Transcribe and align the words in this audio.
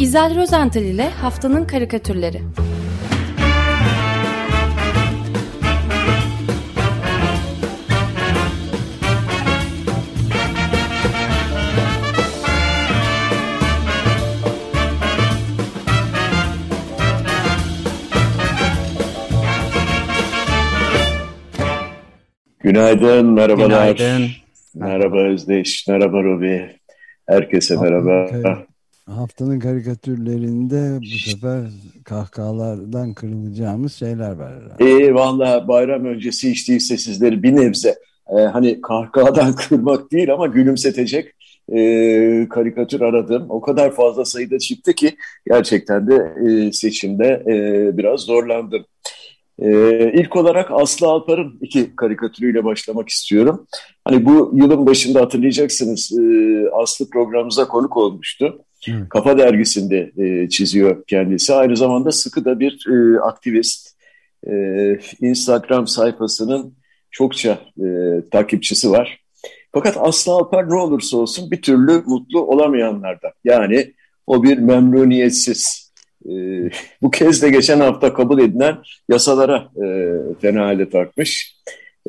İzel 0.00 0.36
Rozental 0.36 0.82
ile 0.82 1.10
Haftanın 1.10 1.64
Karikatürleri 1.64 2.42
Günaydın, 22.60 23.26
merhabalar. 23.26 23.66
Günaydın. 23.96 24.28
Merhaba 24.74 25.18
Özdeş, 25.18 25.88
merhaba 25.88 26.22
Robi. 26.22 26.70
Herkese 27.26 27.76
merhaba. 27.76 28.66
Haftanın 29.06 29.60
karikatürlerinde 29.60 31.00
bu 31.00 31.30
sefer 31.30 31.60
kahkahalardan 32.04 33.14
kırılacağımız 33.14 33.94
şeyler 33.94 34.32
var 34.32 34.52
herhalde. 34.54 34.84
İyi 34.84 35.14
valla 35.14 35.68
bayram 35.68 36.04
öncesi 36.04 36.50
hiç 36.50 36.68
değilse 36.68 36.96
sizleri 36.96 37.42
bir 37.42 37.56
nebze 37.56 37.94
e, 38.38 38.40
hani 38.40 38.80
kahkahadan 38.80 39.54
kırmak 39.68 40.12
değil 40.12 40.32
ama 40.32 40.46
gülümsetecek 40.46 41.32
e, 41.72 42.48
karikatür 42.50 43.00
aradım. 43.00 43.46
O 43.48 43.60
kadar 43.60 43.94
fazla 43.94 44.24
sayıda 44.24 44.58
çıktı 44.58 44.92
ki 44.92 45.16
gerçekten 45.46 46.08
de 46.08 46.34
e, 46.46 46.72
seçimde 46.72 47.44
e, 47.46 47.98
biraz 47.98 48.20
zorlandım. 48.20 48.84
Ee, 49.62 50.12
ilk 50.14 50.36
olarak 50.36 50.70
Aslı 50.70 51.06
Alpar'ın 51.06 51.58
iki 51.60 51.96
karikatürüyle 51.96 52.64
başlamak 52.64 53.08
istiyorum. 53.08 53.66
Hani 54.04 54.24
bu 54.24 54.52
yılın 54.54 54.86
başında 54.86 55.20
hatırlayacaksınız 55.20 56.12
e, 56.18 56.70
Aslı 56.70 57.10
programımıza 57.10 57.68
konuk 57.68 57.96
olmuştu. 57.96 58.58
Kafa 59.10 59.38
dergisinde 59.38 60.12
e, 60.18 60.48
çiziyor 60.48 61.04
kendisi. 61.06 61.54
Aynı 61.54 61.76
zamanda 61.76 62.12
sıkı 62.12 62.44
da 62.44 62.60
bir 62.60 62.86
e, 62.90 63.20
aktivist. 63.20 63.96
E, 64.46 64.52
Instagram 65.20 65.86
sayfasının 65.86 66.74
çokça 67.10 67.58
e, 67.78 67.86
takipçisi 68.30 68.90
var. 68.90 69.20
Fakat 69.72 69.96
Aslı 70.00 70.32
Alpar 70.32 70.70
ne 70.70 70.74
olursa 70.74 71.16
olsun 71.16 71.50
bir 71.50 71.62
türlü 71.62 72.02
mutlu 72.06 72.40
olamayanlardan. 72.46 73.32
Yani 73.44 73.92
o 74.26 74.42
bir 74.42 74.58
memnuniyetsiz, 74.58 75.92
e, 76.26 76.30
bu 77.02 77.10
kez 77.10 77.42
de 77.42 77.50
geçen 77.50 77.80
hafta 77.80 78.14
kabul 78.14 78.38
edilen 78.38 78.76
yasalara 79.08 79.68
e, 79.84 80.16
fena 80.40 80.66
halde 80.66 80.90
takmış. 80.90 81.56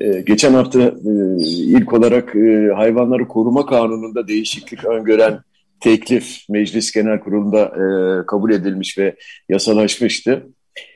E, 0.02 0.22
geçen 0.22 0.54
hafta 0.54 0.82
e, 0.82 1.12
ilk 1.48 1.94
olarak 1.94 2.36
e, 2.36 2.72
hayvanları 2.76 3.28
koruma 3.28 3.66
kanununda 3.66 4.28
değişiklik 4.28 4.86
öngören 4.86 5.40
teklif 5.80 6.50
Meclis 6.50 6.92
Genel 6.92 7.20
Kurulu'nda 7.20 7.64
e, 7.66 8.25
kabul 8.25 8.52
edilmiş 8.52 8.97
ve 8.97 9.16
yasalaşmıştı. 9.50 10.47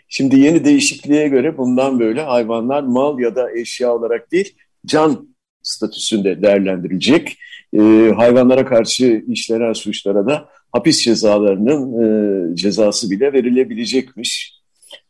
Şimdi 0.07 0.39
yeni 0.39 0.65
değişikliğe 0.65 1.27
göre 1.27 1.57
bundan 1.57 1.99
böyle 1.99 2.21
hayvanlar 2.21 2.83
mal 2.83 3.19
ya 3.19 3.35
da 3.35 3.52
eşya 3.52 3.95
olarak 3.95 4.31
değil 4.31 4.55
can 4.85 5.27
statüsünde 5.63 6.41
değerlendirilecek. 6.41 7.37
E, 7.73 7.79
hayvanlara 8.15 8.65
karşı 8.65 9.23
işlenen 9.27 9.73
suçlara 9.73 10.27
da 10.27 10.49
hapis 10.71 11.03
cezalarının 11.03 12.03
e, 12.03 12.55
cezası 12.55 13.11
bile 13.11 13.33
verilebilecekmiş. 13.33 14.61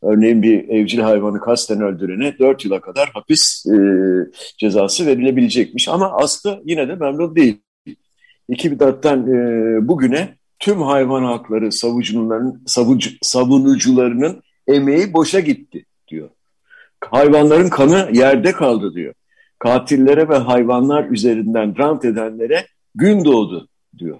Örneğin 0.02 0.44
bir 0.44 0.69
evcil 0.69 0.99
hayvanı 0.99 1.39
kasten 1.39 1.81
öldürene 1.81 2.39
4 2.39 2.66
yıla 2.66 2.81
kadar 2.81 3.09
hapis 3.14 3.66
e, 3.66 3.77
cezası 4.58 5.05
verilebilecekmiş. 5.05 5.88
Ama 5.88 6.11
Aslı 6.11 6.61
yine 6.66 6.88
de 6.88 6.95
memnun 6.95 7.36
değil. 7.36 7.58
2004'ten 8.52 9.18
e, 9.18 9.88
bugüne 9.88 10.36
tüm 10.60 10.82
hayvan 10.82 11.24
hakları 11.24 11.72
savucuların, 11.72 12.64
savucu, 12.66 13.10
savunucularının 13.22 14.44
emeği 14.68 15.14
boşa 15.14 15.40
gitti 15.40 15.86
diyor. 16.08 16.30
Hayvanların 17.11 17.70
kanı 17.70 18.10
yerde 18.14 18.52
kaldı 18.52 18.94
diyor. 18.94 19.14
Katillere 19.60 20.30
ve 20.30 20.38
hayvanlar 20.38 21.10
üzerinden 21.10 21.78
rant 21.78 22.06
edenlere 22.06 22.66
gün 22.95 23.26
doğdu 23.26 23.67
diyor. 23.98 24.20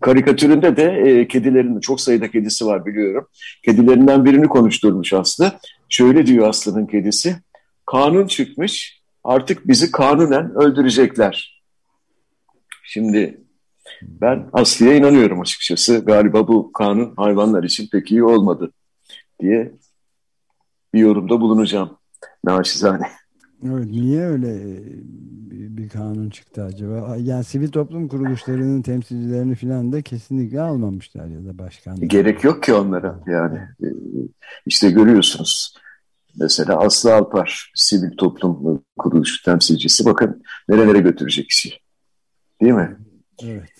Karikatüründe 0.00 0.76
de 0.76 0.82
e, 0.82 1.28
kedilerin 1.28 1.80
çok 1.80 2.00
sayıda 2.00 2.30
kedisi 2.30 2.66
var 2.66 2.86
biliyorum. 2.86 3.28
Kedilerinden 3.64 4.24
birini 4.24 4.48
konuşturmuş 4.48 5.12
Aslı. 5.12 5.52
Şöyle 5.88 6.26
diyor 6.26 6.48
Aslı'nın 6.48 6.86
kedisi. 6.86 7.36
Kanun 7.86 8.26
çıkmış 8.26 9.02
artık 9.24 9.68
bizi 9.68 9.90
kanunen 9.90 10.54
öldürecekler. 10.54 11.51
Şimdi 12.92 13.40
ben 14.02 14.48
Aslı'ya 14.52 14.96
inanıyorum 14.96 15.40
açıkçası. 15.40 15.98
Galiba 15.98 16.48
bu 16.48 16.72
kanun 16.72 17.14
hayvanlar 17.16 17.64
için 17.64 17.88
pek 17.92 18.10
iyi 18.10 18.24
olmadı 18.24 18.72
diye 19.40 19.72
bir 20.94 21.00
yorumda 21.00 21.40
bulunacağım. 21.40 21.98
Naşizane. 22.44 23.06
Evet, 23.66 23.84
niye 23.84 24.26
öyle 24.26 24.60
bir 25.50 25.88
kanun 25.88 26.30
çıktı 26.30 26.64
acaba? 26.64 27.16
Yani 27.20 27.44
sivil 27.44 27.68
toplum 27.68 28.08
kuruluşlarının 28.08 28.82
temsilcilerini 28.82 29.54
falan 29.54 29.92
da 29.92 30.02
kesinlikle 30.02 30.60
almamışlar 30.60 31.26
ya 31.26 31.44
da 31.44 31.58
başkan. 31.58 32.08
Gerek 32.08 32.44
yok 32.44 32.62
ki 32.62 32.74
onlara 32.74 33.20
yani. 33.26 33.58
E, 33.58 33.88
işte 34.66 34.90
görüyorsunuz. 34.90 35.76
Mesela 36.40 36.78
Aslı 36.78 37.14
Alpar 37.14 37.72
sivil 37.74 38.16
toplum 38.16 38.82
kuruluşu 38.98 39.44
temsilcisi 39.44 40.04
bakın 40.04 40.42
nerelere 40.68 40.98
götürecek 40.98 41.50
işi. 41.50 41.82
Değil 42.62 42.74
mi? 42.74 42.96
Evet. 43.44 43.70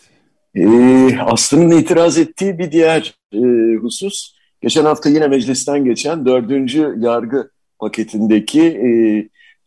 Ee, 0.54 1.18
Aslı'nın 1.18 1.78
itiraz 1.78 2.18
ettiği 2.18 2.58
bir 2.58 2.72
diğer 2.72 3.14
e, 3.32 3.38
husus 3.76 4.34
geçen 4.60 4.84
hafta 4.84 5.08
yine 5.08 5.28
meclisten 5.28 5.84
geçen 5.84 6.26
dördüncü 6.26 6.94
yargı 6.98 7.50
paketindeki 7.78 8.62
e, 8.62 8.90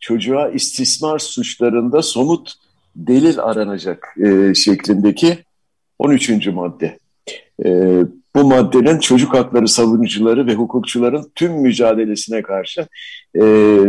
çocuğa 0.00 0.48
istismar 0.48 1.18
suçlarında 1.18 2.02
somut 2.02 2.54
delil 2.96 3.38
aranacak 3.40 4.16
e, 4.26 4.54
şeklindeki 4.54 5.38
13. 5.98 6.46
madde. 6.46 6.98
E, 7.64 8.00
bu 8.36 8.44
maddenin 8.44 8.98
çocuk 8.98 9.34
hakları 9.34 9.68
savunucuları 9.68 10.46
ve 10.46 10.54
hukukçuların 10.54 11.32
tüm 11.34 11.52
mücadelesine 11.52 12.42
karşı 12.42 12.86
e, 13.34 13.42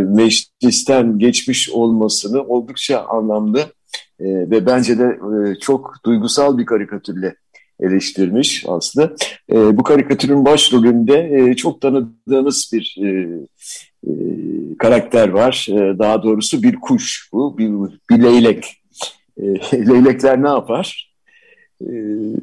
meclisten 0.08 1.18
geçmiş 1.18 1.70
olmasını 1.70 2.42
oldukça 2.42 3.00
anlamlı 3.00 3.77
e, 4.20 4.26
ve 4.26 4.66
bence 4.66 4.98
de 4.98 5.04
e, 5.04 5.54
çok 5.54 5.94
duygusal 6.04 6.58
bir 6.58 6.66
karikatürle 6.66 7.34
eleştirmiş 7.80 8.64
aslında. 8.68 9.14
E, 9.52 9.76
bu 9.76 9.82
karikatürün 9.82 10.44
başrolünde 10.44 11.30
e, 11.32 11.56
çok 11.56 11.80
tanıdığınız 11.80 12.70
bir 12.72 12.96
e, 13.04 13.08
e, 14.06 14.12
karakter 14.78 15.28
var. 15.28 15.66
E, 15.70 15.98
daha 15.98 16.22
doğrusu 16.22 16.62
bir 16.62 16.76
kuş 16.76 17.28
bu, 17.32 17.58
bir, 17.58 17.70
bir 18.10 18.22
leylek. 18.22 18.76
E, 19.36 19.42
leylekler 19.88 20.42
ne 20.42 20.48
yapar? 20.48 21.14
E, 21.80 21.88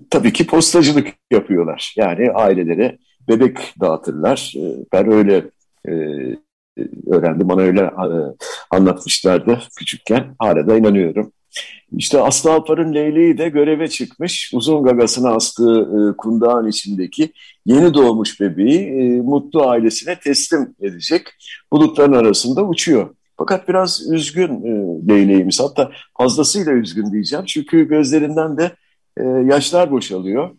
tabii 0.10 0.34
ki 0.34 0.48
postacılık 0.48 1.08
yapıyorlar. 1.32 1.94
Yani 1.98 2.32
ailelere 2.32 2.98
bebek 3.28 3.58
dağıtırlar. 3.82 4.54
E, 4.58 4.64
ben 4.94 5.12
öyle 5.12 5.44
e, 5.88 5.94
öğrendim. 7.08 7.50
Bana 7.50 7.62
öyle 7.62 7.82
e, 7.82 8.08
anlatmışlardı 8.72 9.60
küçükken. 9.78 10.36
Hala 10.40 10.68
da 10.68 10.78
inanıyorum. 10.78 11.32
İşte 11.98 12.22
Aslı 12.22 12.54
Alpar'ın 12.54 12.94
leyleği 12.94 13.38
de 13.38 13.50
göreve 13.50 13.88
çıkmış. 13.88 14.52
Uzun 14.54 14.84
gagasına 14.84 15.36
astığı 15.36 15.82
e, 15.82 16.18
kundağın 16.18 16.68
içindeki 16.68 17.32
yeni 17.66 17.94
doğmuş 17.94 18.42
bebeği 18.42 18.80
e, 18.80 19.22
mutlu 19.22 19.68
ailesine 19.68 20.20
teslim 20.20 20.76
edecek. 20.82 21.28
Bulutların 21.72 22.14
arasında 22.14 22.64
uçuyor. 22.64 23.16
Fakat 23.38 23.68
biraz 23.70 24.12
üzgün 24.12 24.50
e, 24.50 25.08
leyleğimiz. 25.14 25.60
Hatta 25.60 25.92
fazlasıyla 26.18 26.72
üzgün 26.72 27.12
diyeceğim. 27.12 27.46
Çünkü 27.46 27.88
gözlerinden 27.88 28.58
de 28.58 28.72
e, 29.18 29.24
yaşlar 29.24 29.92
boşalıyor. 29.92 30.50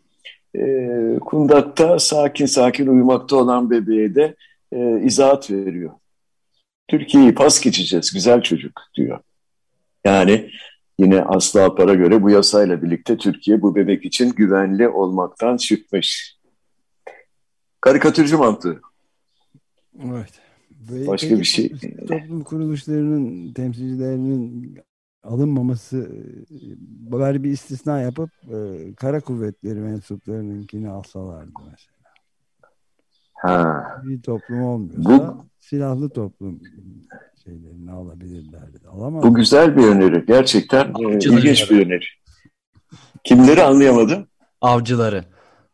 Kundakta 1.20 1.98
sakin 1.98 2.46
sakin 2.46 2.86
uyumakta 2.86 3.36
olan 3.36 3.70
bebeğe 3.70 4.14
de 4.14 4.34
izahat 5.04 5.50
veriyor. 5.50 5.90
Türkiye'yi 6.88 7.34
pas 7.34 7.60
geçeceğiz 7.60 8.12
güzel 8.12 8.42
çocuk 8.42 8.80
diyor. 8.94 9.20
Yani 10.04 10.50
Yine 10.98 11.22
Aslı 11.22 11.64
Alpar'a 11.64 11.94
göre 11.94 12.22
bu 12.22 12.30
yasayla 12.30 12.82
birlikte 12.82 13.16
Türkiye 13.16 13.62
bu 13.62 13.74
bebek 13.74 14.04
için 14.04 14.32
güvenli 14.32 14.88
olmaktan 14.88 15.56
çıkmış. 15.56 16.36
Karikatürcü 17.80 18.36
mantığı. 18.36 18.80
Evet. 20.04 20.40
Ve 20.70 21.06
Başka 21.06 21.38
bir 21.38 21.44
şey. 21.44 21.72
Toplum 22.08 22.42
kuruluşlarının 22.42 23.52
temsilcilerinin 23.52 24.78
alınmaması 25.22 26.10
böyle 27.10 27.42
bir 27.42 27.50
istisna 27.50 28.00
yapıp 28.00 28.30
e, 28.54 28.94
kara 28.94 29.20
kuvvetleri 29.20 29.78
mensuplarınınkini 29.78 30.88
alsalardı 30.88 31.52
mesela. 31.70 31.95
Ha. 33.46 34.02
Bir 34.04 34.22
toplum 34.22 34.62
olmuyorsa 34.62 35.10
bu, 35.10 35.44
silahlı 35.60 36.10
toplum 36.10 36.60
şeylerini 37.44 37.90
alabilirlerdi. 37.90 38.78
Alamaz. 38.88 39.22
Bu 39.22 39.34
güzel 39.34 39.76
bir 39.76 39.84
öneri. 39.86 40.26
Gerçekten 40.26 40.84
e, 40.84 41.18
ilginç 41.18 41.70
bir 41.70 41.86
öneri. 41.86 42.04
Kimleri 43.24 43.62
anlayamadım? 43.62 44.26
Avcıları. 44.60 45.24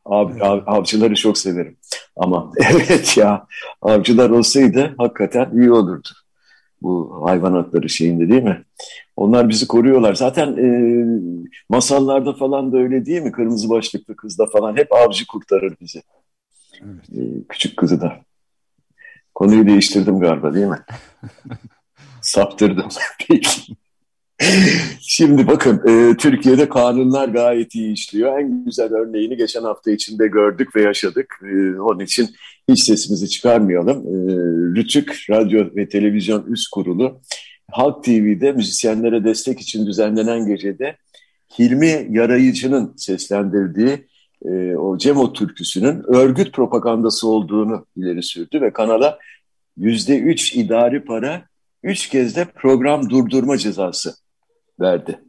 Av, 0.04 0.30
av, 0.40 0.60
avcıları 0.66 1.14
çok 1.14 1.38
severim. 1.38 1.76
Ama 2.16 2.52
evet 2.72 3.16
ya 3.16 3.46
avcılar 3.82 4.30
olsaydı 4.30 4.94
hakikaten 4.98 5.50
iyi 5.52 5.72
olurdu. 5.72 6.08
Bu 6.82 7.22
hayvan 7.24 7.52
hakları 7.52 7.88
şeyinde 7.88 8.28
değil 8.28 8.42
mi? 8.42 8.64
Onlar 9.16 9.48
bizi 9.48 9.68
koruyorlar. 9.68 10.14
Zaten 10.14 10.56
e, 10.56 10.68
masallarda 11.68 12.32
falan 12.32 12.72
da 12.72 12.78
öyle 12.78 13.06
değil 13.06 13.22
mi? 13.22 13.32
Kırmızı 13.32 13.70
başlıklı 13.70 14.16
kızda 14.16 14.46
falan 14.46 14.76
hep 14.76 14.92
avcı 14.92 15.26
kurtarır 15.26 15.76
bizi. 15.80 16.02
Evet. 16.84 17.18
E, 17.18 17.46
küçük 17.48 17.76
kızı 17.76 18.00
da. 18.00 18.20
Konuyu 19.34 19.66
değiştirdim 19.66 20.20
galiba 20.20 20.54
değil 20.54 20.66
mi? 20.66 20.78
Saptırdım. 22.20 22.88
Peki. 23.28 23.76
Şimdi 25.00 25.46
bakın 25.46 25.82
e, 25.88 26.16
Türkiye'de 26.16 26.68
kanunlar 26.68 27.28
gayet 27.28 27.74
iyi 27.74 27.92
işliyor. 27.92 28.38
En 28.38 28.64
güzel 28.64 28.92
örneğini 28.92 29.36
geçen 29.36 29.62
hafta 29.62 29.90
içinde 29.90 30.26
gördük 30.28 30.76
ve 30.76 30.82
yaşadık. 30.82 31.40
E, 31.42 31.80
onun 31.80 32.00
için 32.00 32.30
hiç 32.68 32.84
sesimizi 32.84 33.28
çıkarmayalım. 33.28 33.98
E, 33.98 34.12
Rütük 34.80 35.26
Radyo 35.30 35.66
ve 35.76 35.88
Televizyon 35.88 36.46
Üst 36.46 36.70
Kurulu 36.70 37.20
Halk 37.72 38.04
TV'de 38.04 38.52
müzisyenlere 38.52 39.24
destek 39.24 39.60
için 39.60 39.86
düzenlenen 39.86 40.46
gecede 40.46 40.96
Hilmi 41.58 42.06
Yarayıcı'nın 42.10 42.94
seslendirdiği 42.96 44.06
e, 44.44 44.76
o 44.76 44.98
Cemo 44.98 45.32
türküsünün 45.32 46.02
örgüt 46.14 46.52
propagandası 46.52 47.28
olduğunu 47.28 47.86
ileri 47.96 48.22
sürdü 48.22 48.60
ve 48.60 48.72
kanala 48.72 49.18
yüzde 49.76 50.18
üç 50.18 50.54
idari 50.54 51.04
para, 51.04 51.44
üç 51.82 52.08
kez 52.08 52.36
de 52.36 52.44
program 52.44 53.10
durdurma 53.10 53.58
cezası 53.58 54.14
verdi. 54.80 55.20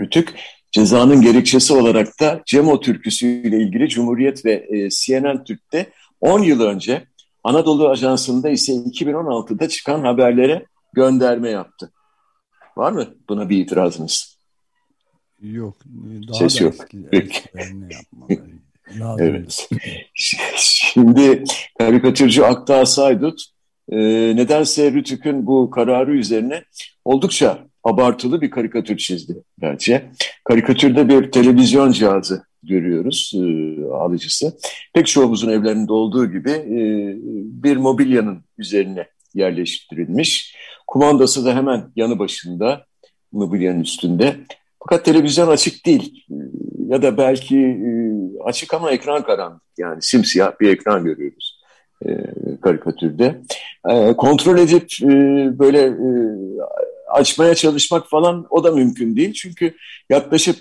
Rütük 0.00 0.34
cezanın 0.72 1.20
gerekçesi 1.20 1.72
olarak 1.72 2.20
da 2.20 2.42
Cemo 2.46 2.80
türküsüyle 2.80 3.60
ilgili 3.60 3.88
Cumhuriyet 3.88 4.44
ve 4.44 4.66
e, 4.70 4.90
CNN 4.90 5.44
Türk'te 5.44 5.90
10 6.20 6.42
yıl 6.42 6.60
önce 6.60 7.06
Anadolu 7.44 7.88
Ajansı'nda 7.88 8.48
ise 8.48 8.72
2016'da 8.72 9.68
çıkan 9.68 10.00
haberlere 10.00 10.66
gönderme 10.92 11.50
yaptı. 11.50 11.92
Var 12.76 12.92
mı 12.92 13.06
buna 13.28 13.48
bir 13.48 13.58
itirazınız? 13.58 14.35
Yok. 15.40 15.76
Daha 16.28 16.38
Ses 16.38 16.60
yok. 16.60 16.74
Peki. 17.10 17.38
evet. 19.18 19.68
Şimdi 20.56 21.44
karikatürcü 21.78 22.42
Aktağ 22.42 22.86
Saydut 22.86 23.40
e, 23.88 23.96
nedense 24.36 24.92
Rütük'ün 24.92 25.46
bu 25.46 25.70
kararı 25.70 26.16
üzerine 26.16 26.62
oldukça 27.04 27.66
abartılı 27.84 28.40
bir 28.40 28.50
karikatür 28.50 28.96
çizdi 28.96 29.42
bence. 29.60 30.10
Karikatürde 30.44 31.08
bir 31.08 31.30
televizyon 31.30 31.92
cihazı 31.92 32.42
görüyoruz 32.62 33.32
e, 33.34 33.84
alıcısı. 33.84 34.56
Pek 34.94 35.06
çoğumuzun 35.06 35.50
evlerinde 35.50 35.92
olduğu 35.92 36.32
gibi 36.32 36.50
e, 36.50 36.78
bir 37.62 37.76
mobilyanın 37.76 38.44
üzerine 38.58 39.06
yerleştirilmiş. 39.34 40.56
Kumandası 40.86 41.44
da 41.44 41.54
hemen 41.54 41.92
yanı 41.96 42.18
başında 42.18 42.86
mobilyanın 43.32 43.80
üstünde. 43.80 44.36
Fakat 44.88 45.04
televizyon 45.04 45.48
açık 45.48 45.86
değil 45.86 46.24
ya 46.88 47.02
da 47.02 47.16
belki 47.16 47.58
e, 47.58 47.90
açık 48.44 48.74
ama 48.74 48.90
ekran 48.90 49.22
karanlık 49.22 49.62
yani 49.78 50.02
simsiyah 50.02 50.60
bir 50.60 50.70
ekran 50.70 51.04
görüyoruz 51.04 51.60
e, 52.06 52.08
karikatürde. 52.62 53.40
E, 53.88 54.12
kontrol 54.12 54.58
edip 54.58 54.90
e, 55.02 55.08
böyle 55.58 55.96
açmaya 57.08 57.54
çalışmak 57.54 58.08
falan 58.08 58.46
o 58.50 58.64
da 58.64 58.72
mümkün 58.72 59.16
değil. 59.16 59.32
Çünkü 59.32 59.74
yaklaşıp 60.10 60.56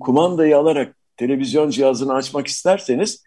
kumandayı 0.00 0.56
alarak 0.56 0.96
televizyon 1.16 1.70
cihazını 1.70 2.14
açmak 2.14 2.46
isterseniz 2.46 3.24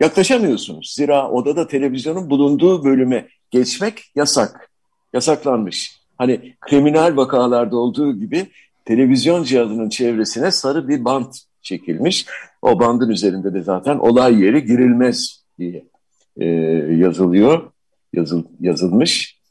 yaklaşamıyorsunuz. 0.00 0.94
Zira 0.96 1.30
odada 1.30 1.66
televizyonun 1.66 2.30
bulunduğu 2.30 2.84
bölüme 2.84 3.28
geçmek 3.50 4.02
yasak. 4.14 4.70
Yasaklanmış. 5.12 6.02
Hani 6.18 6.54
kriminal 6.60 7.16
vakalarda 7.16 7.76
olduğu 7.76 8.18
gibi 8.18 8.46
televizyon 8.84 9.42
cihazının 9.42 9.88
çevresine 9.88 10.50
sarı 10.50 10.88
bir 10.88 11.04
bant 11.04 11.36
çekilmiş. 11.62 12.26
O 12.62 12.80
bandın 12.80 13.08
üzerinde 13.08 13.54
de 13.54 13.62
zaten 13.62 13.98
olay 13.98 14.42
yeri 14.42 14.64
girilmez 14.64 15.44
diye 15.58 15.84
e, 16.36 16.46
yazılıyor, 16.94 17.70
yazıl, 18.12 18.44
yazılmış. 18.60 19.42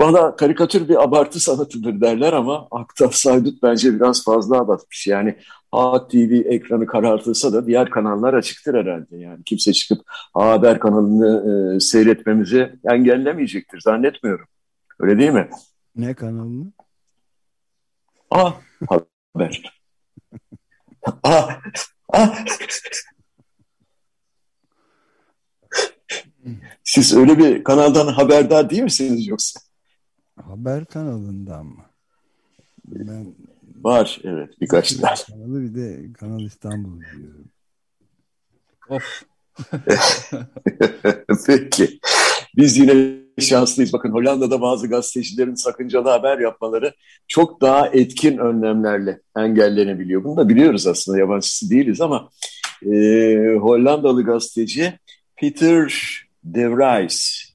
Bana 0.00 0.36
karikatür 0.36 0.88
bir 0.88 1.02
abartı 1.02 1.40
sanatıdır 1.40 2.00
derler 2.00 2.32
ama 2.32 2.68
Aktaf 2.70 3.14
Saydut 3.14 3.62
bence 3.62 3.94
biraz 3.94 4.24
fazla 4.24 4.56
abartmış. 4.58 5.06
Yani 5.06 5.36
A 5.72 6.08
TV 6.08 6.42
ekranı 6.44 6.86
karartılsa 6.86 7.52
da 7.52 7.66
diğer 7.66 7.90
kanallar 7.90 8.34
açıktır 8.34 8.74
herhalde. 8.74 9.16
Yani 9.16 9.44
kimse 9.44 9.72
çıkıp 9.72 10.00
A 10.34 10.50
Haber 10.50 10.80
kanalını 10.80 11.76
e, 11.76 11.80
seyretmemizi 11.80 12.72
engellemeyecektir 12.90 13.80
zannetmiyorum. 13.80 14.46
Öyle 15.00 15.18
değil 15.18 15.30
mi? 15.30 15.48
Ne 15.96 16.14
kanalını? 16.14 16.72
A 18.30 18.52
Haber. 18.88 19.80
A, 21.22 21.48
A. 22.08 22.34
Siz 26.84 27.16
öyle 27.16 27.38
bir 27.38 27.64
kanaldan 27.64 28.06
haberdar 28.06 28.70
değil 28.70 28.82
misiniz 28.82 29.26
yoksa? 29.26 29.60
Haber 30.42 30.84
kanalından 30.84 31.66
mı? 31.66 31.84
Ben 32.84 33.34
Var 33.84 34.20
evet 34.24 34.60
birkaç 34.60 34.92
tane. 34.92 35.14
Kanalı 35.28 35.62
bir 35.62 35.74
de 35.74 36.12
Kanal 36.12 36.40
İstanbul 36.40 37.00
diyorum. 37.00 37.48
Of. 38.88 39.22
Peki. 41.46 42.00
Biz 42.56 42.76
yine 42.76 43.19
şanslıyız. 43.38 43.92
Bakın 43.92 44.10
Hollanda'da 44.10 44.60
bazı 44.60 44.88
gazetecilerin 44.88 45.54
sakıncalı 45.54 46.08
haber 46.08 46.38
yapmaları 46.38 46.92
çok 47.28 47.60
daha 47.60 47.86
etkin 47.86 48.38
önlemlerle 48.38 49.20
engellenebiliyor. 49.36 50.24
Bunu 50.24 50.36
da 50.36 50.48
biliyoruz 50.48 50.86
aslında 50.86 51.18
yabancısı 51.18 51.70
değiliz 51.70 52.00
ama 52.00 52.28
e, 52.82 52.90
Hollandalı 53.60 54.24
gazeteci 54.24 54.98
Peter 55.36 55.92
de 56.44 56.70
Vries 56.70 57.50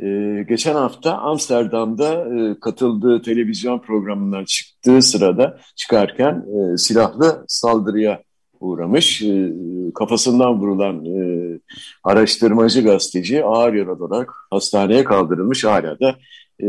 ee, 0.00 0.44
geçen 0.48 0.74
hafta 0.74 1.18
Amsterdam'da 1.18 2.12
e, 2.14 2.60
katıldığı 2.60 3.22
televizyon 3.22 3.78
programından 3.78 4.44
çıktığı 4.44 5.02
sırada 5.02 5.58
çıkarken 5.76 6.34
e, 6.34 6.76
silahlı 6.76 7.44
saldırıya 7.48 8.22
uğramış. 8.60 9.22
E, 9.22 9.52
kafasından 9.94 10.60
vurulan 10.60 11.04
e, 11.04 11.58
araştırmacı 12.04 12.82
gazeteci 12.82 13.44
ağır 13.44 13.74
yaralı 13.74 14.04
olarak 14.04 14.32
hastaneye 14.50 15.04
kaldırılmış. 15.04 15.64
Hala 15.64 16.00
da 16.00 16.16
e, 16.62 16.66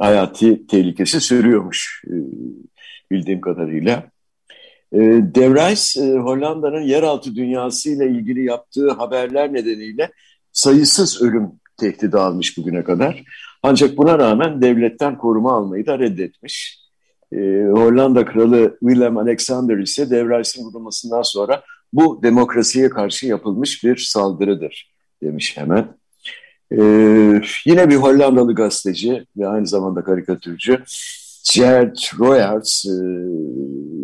hayati 0.00 0.66
tehlikesi 0.66 1.20
sürüyormuş 1.20 2.04
bildiğim 3.10 3.40
kadarıyla. 3.40 4.10
E, 4.92 4.98
Devrais, 5.34 5.96
e, 5.96 6.18
Hollanda'nın 6.18 6.80
yeraltı 6.80 7.34
dünyası 7.34 7.90
ile 7.90 8.10
ilgili 8.10 8.44
yaptığı 8.44 8.90
haberler 8.90 9.52
nedeniyle 9.52 10.10
sayısız 10.52 11.22
ölüm 11.22 11.50
tehdidi 11.76 12.16
almış 12.18 12.58
bugüne 12.58 12.84
kadar. 12.84 13.22
Ancak 13.62 13.96
buna 13.96 14.18
rağmen 14.18 14.62
devletten 14.62 15.18
koruma 15.18 15.56
almayı 15.56 15.86
da 15.86 15.98
reddetmiş. 15.98 16.79
Ee, 17.32 17.66
Hollanda 17.72 18.24
Kralı 18.24 18.78
Willem 18.80 19.16
Alexander 19.16 19.78
ise 19.78 20.10
Devrays'ın 20.10 20.64
vurulmasından 20.64 21.22
sonra 21.22 21.62
bu 21.92 22.22
demokrasiye 22.22 22.88
karşı 22.88 23.26
yapılmış 23.26 23.84
bir 23.84 23.96
saldırıdır 23.96 24.92
demiş 25.22 25.56
hemen. 25.56 25.88
Ee, 26.72 27.42
yine 27.66 27.90
bir 27.90 27.96
Hollandalı 27.96 28.54
gazeteci 28.54 29.26
ve 29.36 29.48
aynı 29.48 29.66
zamanda 29.66 30.04
karikatürcü 30.04 30.82
Gert 31.54 32.18
Royers 32.18 32.86
e, 32.86 32.92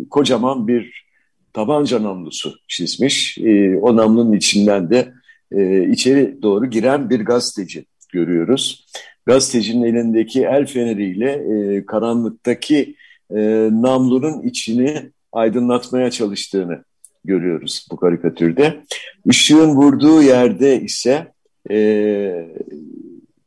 kocaman 0.09 0.67
bir 0.67 1.07
tabanca 1.53 2.03
namlusu 2.03 2.55
çizmiş. 2.67 3.37
E, 3.37 3.77
o 3.77 3.95
namlunun 3.95 4.33
içinden 4.33 4.89
de 4.89 5.13
e, 5.51 5.89
içeri 5.89 6.41
doğru 6.41 6.65
giren 6.65 7.09
bir 7.09 7.19
gazeteci 7.19 7.85
görüyoruz. 8.13 8.85
Gazetecinin 9.25 9.83
elindeki 9.83 10.43
el 10.43 10.65
feneriyle 10.65 11.31
e, 11.31 11.85
karanlıktaki 11.85 12.95
e, 13.35 13.69
namlunun 13.71 14.41
içini 14.41 15.11
aydınlatmaya 15.31 16.11
çalıştığını 16.11 16.83
görüyoruz 17.25 17.87
bu 17.91 17.95
karikatürde. 17.95 18.83
Işığın 19.25 19.69
vurduğu 19.69 20.21
yerde 20.21 20.81
ise 20.81 21.33
e, 21.71 21.77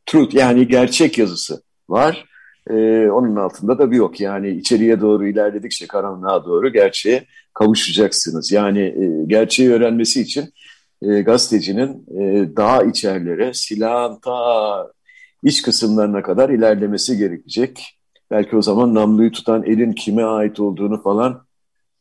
truth 0.05 0.35
yani 0.35 0.67
gerçek 0.67 1.17
yazısı 1.17 1.61
var. 1.89 2.25
E, 2.69 3.07
onun 3.09 3.35
altında 3.35 3.79
da 3.79 3.91
bir 3.91 3.95
yok. 3.97 4.19
Yani 4.19 4.49
içeriye 4.49 5.01
doğru 5.01 5.27
ilerledikçe 5.27 5.87
karanlığa 5.87 6.45
doğru 6.45 6.73
gerçeğe 6.73 7.25
kavuşacaksınız. 7.53 8.51
Yani 8.51 8.79
e, 8.81 9.25
gerçeği 9.27 9.71
öğrenmesi 9.71 10.21
için 10.21 10.53
e, 11.01 11.21
gazetecinin 11.21 12.05
e, 12.19 12.55
daha 12.55 12.83
içerlere, 12.83 13.53
silahın 13.53 14.19
ta 14.19 14.87
iç 15.43 15.61
kısımlarına 15.61 16.21
kadar 16.23 16.49
ilerlemesi 16.49 17.17
gerekecek. 17.17 18.00
Belki 18.31 18.55
o 18.55 18.61
zaman 18.61 18.95
namluyu 18.95 19.31
tutan 19.31 19.63
elin 19.63 19.91
kime 19.93 20.23
ait 20.23 20.59
olduğunu 20.59 21.03
falan 21.03 21.45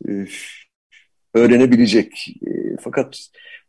e, 0.09 0.27
öğrenebilecek. 1.35 2.29
E, 2.47 2.77
fakat 2.81 3.19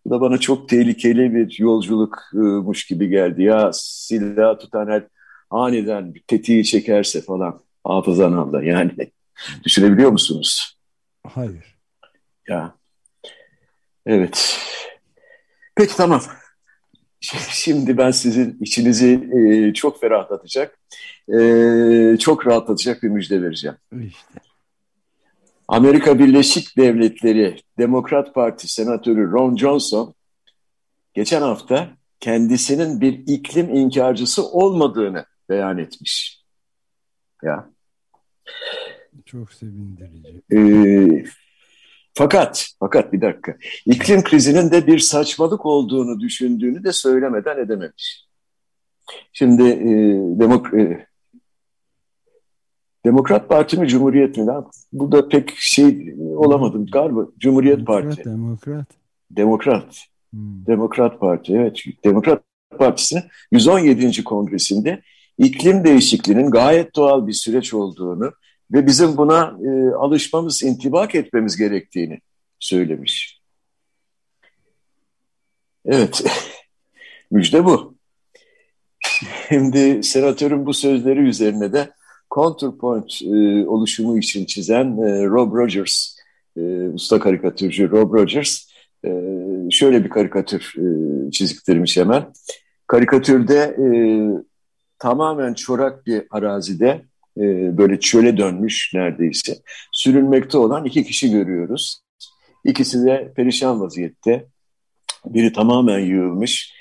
bu 0.06 0.10
da 0.10 0.22
bana 0.22 0.38
çok 0.38 0.70
tehlikeli 0.70 1.34
bir 1.34 1.56
yolculukmuş 1.60 2.86
gibi 2.86 3.10
geldi. 3.10 3.44
Ya 3.44 3.72
silah 3.74 4.60
tutan 4.60 4.88
her 4.88 5.08
aniden 5.50 6.14
tetiği 6.28 6.66
çekerse 6.66 7.22
falan 7.22 7.64
hafızan 7.84 8.34
anda 8.34 8.64
yani 8.64 8.92
düşünebiliyor 9.64 10.12
musunuz? 10.12 10.78
Hayır. 11.28 11.78
Ya 12.48 12.76
evet. 14.06 14.60
Peki 15.76 15.96
tamam. 15.96 16.22
Şimdi 17.52 17.98
ben 17.98 18.12
sizin 18.12 18.58
içinizi 18.60 19.30
e, 19.34 19.74
çok 19.74 20.02
ferahlatacak, 20.02 20.80
e, 21.34 22.18
çok 22.20 22.48
rahatlatacak 22.48 23.04
bir 23.04 23.10
müjde 23.10 23.42
vereceğim. 23.42 23.78
İşte. 23.92 24.40
Amerika 25.68 26.20
Birleşik 26.20 26.78
Devletleri 26.78 27.62
Demokrat 27.78 28.34
Parti 28.34 28.68
Senatörü 28.68 29.32
Ron 29.32 29.58
Johnson 29.58 30.14
geçen 31.14 31.42
hafta 31.42 31.90
kendisinin 32.20 33.02
bir 33.02 33.14
iklim 33.28 33.76
inkarcısı 33.76 34.48
olmadığını 34.48 35.26
beyan 35.50 35.78
etmiş. 35.78 36.42
Ya. 37.44 37.70
Çok 39.26 39.54
sevindirici. 39.54 40.42
Ee, 40.52 41.26
fakat, 42.14 42.68
fakat 42.80 43.14
bir 43.14 43.22
dakika. 43.22 43.58
İklim 43.86 44.24
krizinin 44.24 44.72
de 44.72 44.88
bir 44.88 45.00
saçmalık 45.00 45.66
olduğunu 45.66 46.20
düşündüğünü 46.20 46.84
de 46.84 46.92
söylemeden 46.92 47.58
edememiş. 47.58 48.26
Şimdi 49.34 49.64
e, 49.64 49.90
demok 50.40 50.74
e, 50.74 51.06
Demokrat 53.06 53.50
Parti 53.50 53.78
mi 53.78 53.88
Cumhuriyet 53.88 54.38
mi? 54.38 54.46
Bu 54.94 55.12
da 55.12 55.28
pek 55.28 55.54
şey 55.56 56.16
olamadım 56.36 56.86
galiba. 56.86 57.26
Cumhuriyet 57.40 57.78
Demokrat, 57.78 58.04
Parti. 58.04 58.26
Demokrat. 58.26 58.88
Demokrat. 59.32 60.06
Hmm. 60.32 60.66
Demokrat 60.68 61.20
Parti 61.20 61.54
evet. 61.56 61.84
Demokrat 62.06 62.44
Partisi 62.78 63.24
117. 63.52 64.24
kongresinde 64.24 65.02
iklim 65.38 65.84
değişikliğinin 65.84 66.52
gayet 66.52 66.96
doğal 66.96 67.28
bir 67.28 67.34
süreç 67.34 67.74
olduğunu 67.74 68.32
ve 68.74 68.88
bizim 68.88 69.18
buna 69.18 69.58
e, 69.66 69.96
alışmamız, 69.96 70.64
intibak 70.64 71.16
etmemiz 71.16 71.58
gerektiğini 71.58 72.20
söylemiş. 72.60 73.42
Evet, 75.86 76.24
müjde 77.32 77.66
bu. 77.66 77.96
Şimdi 79.50 80.04
senatörün 80.04 80.66
bu 80.66 80.74
sözleri 80.74 81.20
üzerine 81.20 81.74
de 81.74 81.92
Counterpoint 82.36 83.22
e, 83.22 83.68
oluşumu 83.68 84.18
için 84.18 84.46
çizen 84.46 84.86
e, 84.86 85.26
Rob 85.26 85.54
Rogers, 85.54 86.18
e, 86.58 86.62
usta 86.94 87.20
karikatürcü 87.20 87.92
Rob 87.92 88.14
Rogers, 88.14 88.68
e, 89.06 89.12
şöyle 89.72 90.04
bir 90.04 90.10
karikatür 90.10 90.74
e, 90.78 91.32
çiziktirmiş 91.32 91.98
hemen. 91.98 92.34
Karikatürde 92.88 93.58
e, 93.58 93.88
tamamen 95.00 95.54
çorak 95.54 96.06
bir 96.06 96.24
arazide 96.32 97.06
e, 97.38 97.78
böyle 97.78 98.00
çöle 98.00 98.38
dönmüş 98.38 98.92
neredeyse 98.94 99.54
sürünmekte 99.92 100.58
olan 100.58 100.86
iki 100.86 101.04
kişi 101.04 101.32
görüyoruz. 101.32 102.02
İkisi 102.66 103.06
de 103.06 103.34
perişan 103.36 103.82
vaziyette. 103.82 104.46
Biri 105.26 105.54
tamamen 105.54 106.00
yığılmış, 106.00 106.74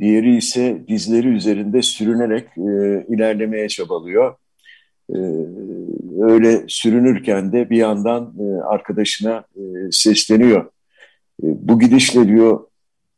diğeri 0.00 0.36
ise 0.36 0.84
dizleri 0.88 1.28
üzerinde 1.28 1.82
sürünerek 1.82 2.48
e, 2.58 3.06
ilerlemeye 3.14 3.68
çabalıyor. 3.68 4.34
E, 5.10 5.18
öyle 6.20 6.64
sürünürken 6.68 7.52
de 7.52 7.70
bir 7.70 7.76
yandan 7.76 8.34
e, 8.40 8.62
arkadaşına 8.62 9.44
e, 9.56 9.62
sesleniyor. 9.90 10.64
E, 11.42 11.46
bu 11.68 11.80
gidişle 11.80 12.28
diyor 12.28 12.60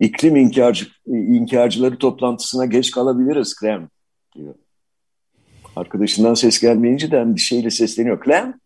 iklim 0.00 0.36
inkarcı, 0.36 0.86
inkarcıları 1.06 1.98
toplantısına 1.98 2.66
geç 2.66 2.90
kalabiliriz 2.90 3.54
Krem 3.54 3.88
diyor. 4.36 4.54
Arkadaşından 5.76 6.34
ses 6.34 6.60
gelmeyince 6.60 7.10
de 7.10 7.34
bir 7.34 7.40
şeyle 7.40 7.70
sesleniyor. 7.70 8.24
Clem? 8.24 8.60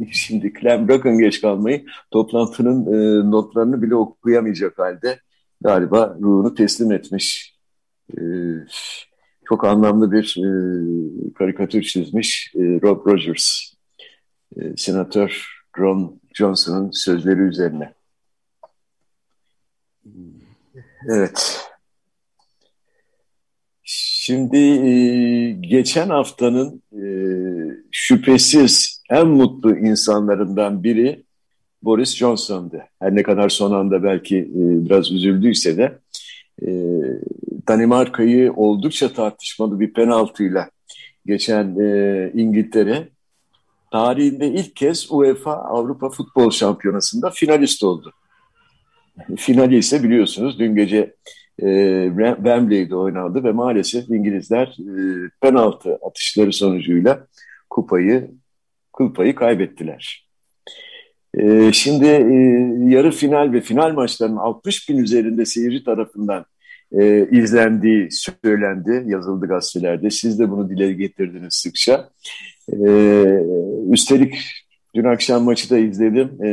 Şimdi 0.12 0.52
Clem 0.60 0.88
bırakın 0.88 1.18
geç 1.18 1.40
kalmayı. 1.40 1.86
Toplantının 2.10 2.86
e, 2.86 3.30
notlarını 3.30 3.82
bile 3.82 3.94
okuyamayacak 3.94 4.78
halde 4.78 5.20
galiba 5.60 6.16
ruhunu 6.20 6.54
teslim 6.54 6.92
etmiş. 6.92 7.56
E, 8.18 8.20
çok 9.44 9.64
anlamlı 9.64 10.12
bir 10.12 10.36
e, 10.38 10.48
karikatür 11.34 11.82
çizmiş 11.82 12.52
e, 12.56 12.60
Rob 12.60 13.06
Rogers. 13.06 13.74
E, 14.56 14.76
Senatör 14.76 15.48
Ron 15.78 16.20
Johnson'ın 16.34 16.90
sözleri 16.90 17.40
üzerine. 17.40 17.94
Evet. 21.08 21.68
Şimdi 24.26 24.56
e, 24.56 25.50
geçen 25.52 26.08
haftanın 26.08 26.82
e, 26.92 27.04
şüphesiz 27.90 29.02
en 29.10 29.26
mutlu 29.26 29.76
insanlarından 29.76 30.84
biri 30.84 31.22
Boris 31.82 32.16
Johnson'dı. 32.16 32.84
Her 33.00 33.14
ne 33.14 33.22
kadar 33.22 33.48
son 33.48 33.72
anda 33.72 34.02
belki 34.02 34.38
e, 34.38 34.84
biraz 34.84 35.12
üzüldüyse 35.12 35.76
de 35.76 35.98
Danimarka'yı 37.68 38.52
oldukça 38.52 39.12
tartışmalı 39.12 39.80
bir 39.80 39.92
penaltıyla 39.92 40.70
geçen 41.26 41.66
İngiltere 42.34 43.08
tarihinde 43.92 44.48
ilk 44.48 44.76
kez 44.76 45.06
UEFA 45.10 45.52
Avrupa 45.52 46.10
Futbol 46.10 46.50
Şampiyonası'nda 46.50 47.30
finalist 47.30 47.82
oldu. 47.84 48.12
Finali 49.36 49.76
ise 49.76 50.02
biliyorsunuz 50.02 50.58
dün 50.58 50.76
gece 50.76 51.14
e, 51.62 52.08
Wembley'de 52.36 52.96
oynandı 52.96 53.44
ve 53.44 53.52
maalesef 53.52 54.10
İngilizler 54.10 54.66
e, 54.66 55.28
penaltı 55.40 55.98
atışları 56.02 56.52
sonucuyla 56.52 57.26
kupayı 57.70 58.30
kupayı 58.92 59.34
kaybettiler. 59.34 60.28
E, 61.34 61.72
şimdi 61.72 62.06
e, 62.06 62.34
yarı 62.94 63.10
final 63.10 63.52
ve 63.52 63.60
final 63.60 63.92
maçlarının 63.92 64.36
60 64.36 64.88
bin 64.88 64.98
üzerinde 64.98 65.44
seyirci 65.44 65.84
tarafından 65.84 66.44
e, 66.92 67.28
izlendiği 67.30 68.08
söylendi, 68.10 69.02
yazıldı 69.06 69.46
gazetelerde. 69.46 70.10
Siz 70.10 70.38
de 70.38 70.50
bunu 70.50 70.70
dile 70.70 70.92
getirdiniz 70.92 71.54
sıkça. 71.54 72.08
E, 72.72 72.86
üstelik 73.90 74.34
dün 74.94 75.04
akşam 75.04 75.42
maçı 75.42 75.70
da 75.70 75.78
izledim. 75.78 76.44
E, 76.44 76.50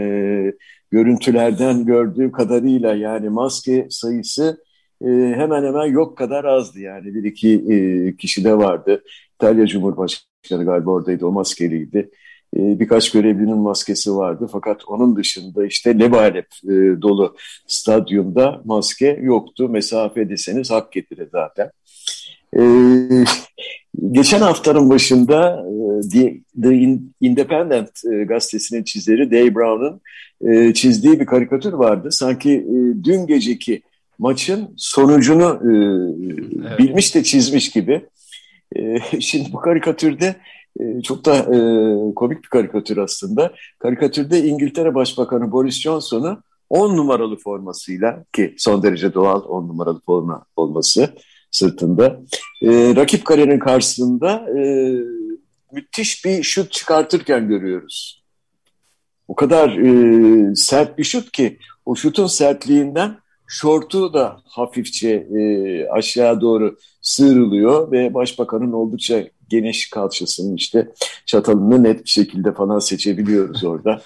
görüntülerden 0.91 1.85
gördüğüm 1.85 2.31
kadarıyla 2.31 2.95
yani 2.95 3.29
maske 3.29 3.87
sayısı 3.89 4.63
e, 5.05 5.35
hemen 5.35 5.63
hemen 5.63 5.85
yok 5.85 6.17
kadar 6.17 6.45
azdı 6.45 6.79
yani. 6.79 7.15
Bir 7.15 7.23
iki 7.23 7.53
e, 7.53 8.15
kişi 8.15 8.43
de 8.43 8.57
vardı. 8.57 9.03
İtalya 9.35 9.67
Cumhurbaşkanı 9.67 10.65
galiba 10.65 10.91
oradaydı, 10.91 11.25
o 11.25 11.31
maskeliydi. 11.31 12.09
E, 12.57 12.79
birkaç 12.79 13.11
görevlinin 13.11 13.57
maskesi 13.57 14.15
vardı. 14.15 14.49
Fakat 14.51 14.81
onun 14.87 15.15
dışında 15.15 15.65
işte 15.65 15.99
lebalep 15.99 16.47
e, 16.63 17.01
dolu 17.01 17.35
stadyumda 17.67 18.61
maske 18.65 19.19
yoktu. 19.21 19.69
Mesafe 19.69 20.29
deseniz 20.29 20.71
hak 20.71 20.91
getire 20.91 21.27
zaten. 21.31 21.71
E, 22.57 22.61
geçen 24.11 24.39
haftanın 24.41 24.89
başında 24.89 25.65
e, 26.13 26.41
The 26.61 26.75
Independent 27.21 27.89
e, 28.13 28.23
gazetesinin 28.23 28.83
çizeri 28.83 29.31
Dave 29.31 29.55
Brown'un 29.55 30.01
e, 30.51 30.73
çizdiği 30.73 31.19
bir 31.19 31.25
karikatür 31.25 31.73
vardı. 31.73 32.11
Sanki 32.11 32.65
dün 33.03 33.27
geceki 33.27 33.81
maçın 34.21 34.73
sonucunu 34.77 35.43
e, 35.43 35.71
evet. 36.67 36.79
bilmiş 36.79 37.15
de 37.15 37.23
çizmiş 37.23 37.69
gibi. 37.69 38.05
E, 38.75 38.99
şimdi 39.19 39.53
bu 39.53 39.57
karikatürde 39.57 40.35
e, 40.79 41.01
çok 41.01 41.25
da 41.25 41.35
e, 41.35 41.57
komik 42.13 42.43
bir 42.43 42.49
karikatür 42.49 42.97
aslında. 42.97 43.53
Karikatürde 43.79 44.43
İngiltere 44.43 44.95
Başbakanı 44.95 45.51
Boris 45.51 45.81
Johnson'u 45.81 46.43
10 46.69 46.97
numaralı 46.97 47.37
formasıyla 47.37 48.23
ki 48.33 48.55
son 48.57 48.83
derece 48.83 49.13
doğal 49.13 49.41
10 49.41 49.67
numaralı 49.67 50.01
forma 50.05 50.45
olması 50.55 51.09
sırtında. 51.51 52.21
E, 52.61 52.95
rakip 52.95 53.25
kalenin 53.25 53.59
karşısında 53.59 54.45
e, 54.59 54.93
müthiş 55.71 56.25
bir 56.25 56.43
şut 56.43 56.71
çıkartırken 56.71 57.47
görüyoruz. 57.47 58.23
O 59.27 59.35
kadar 59.35 59.69
e, 59.69 60.55
sert 60.55 60.97
bir 60.97 61.03
şut 61.03 61.31
ki 61.31 61.57
o 61.85 61.95
şutun 61.95 62.27
sertliğinden 62.27 63.17
Şortu 63.53 64.13
da 64.13 64.41
hafifçe 64.45 65.09
e, 65.09 65.87
aşağı 65.89 66.41
doğru 66.41 66.77
sığırılıyor 67.01 67.91
ve 67.91 68.13
başbakanın 68.13 68.71
oldukça 68.71 69.23
geniş 69.49 69.89
kalçasının 69.89 70.55
işte 70.55 70.91
çatalını 71.25 71.83
net 71.83 72.03
bir 72.03 72.09
şekilde 72.09 72.53
falan 72.53 72.79
seçebiliyoruz 72.79 73.63
orada. 73.63 74.01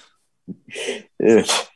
evet. 1.20 1.68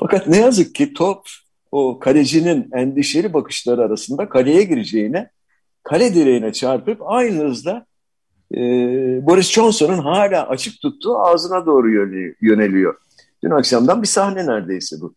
Fakat 0.00 0.28
ne 0.28 0.36
yazık 0.36 0.74
ki 0.74 0.94
top 0.94 1.28
o 1.72 1.98
kalecinin 1.98 2.68
endişeli 2.72 3.32
bakışları 3.32 3.82
arasında 3.82 4.28
kaleye 4.28 4.62
gireceğine 4.62 5.30
kale 5.82 6.14
direğine 6.14 6.52
çarpıp 6.52 6.98
aynı 7.04 7.44
hızla 7.44 7.86
e, 8.54 8.58
Boris 9.26 9.50
Johnson'un 9.50 9.98
hala 9.98 10.48
açık 10.48 10.80
tuttuğu 10.80 11.18
ağzına 11.18 11.66
doğru 11.66 11.90
yöneliyor. 12.40 12.94
Dün 13.44 13.50
akşamdan 13.50 14.02
bir 14.02 14.08
sahne 14.08 14.46
neredeyse 14.46 14.96
bu. 15.00 15.14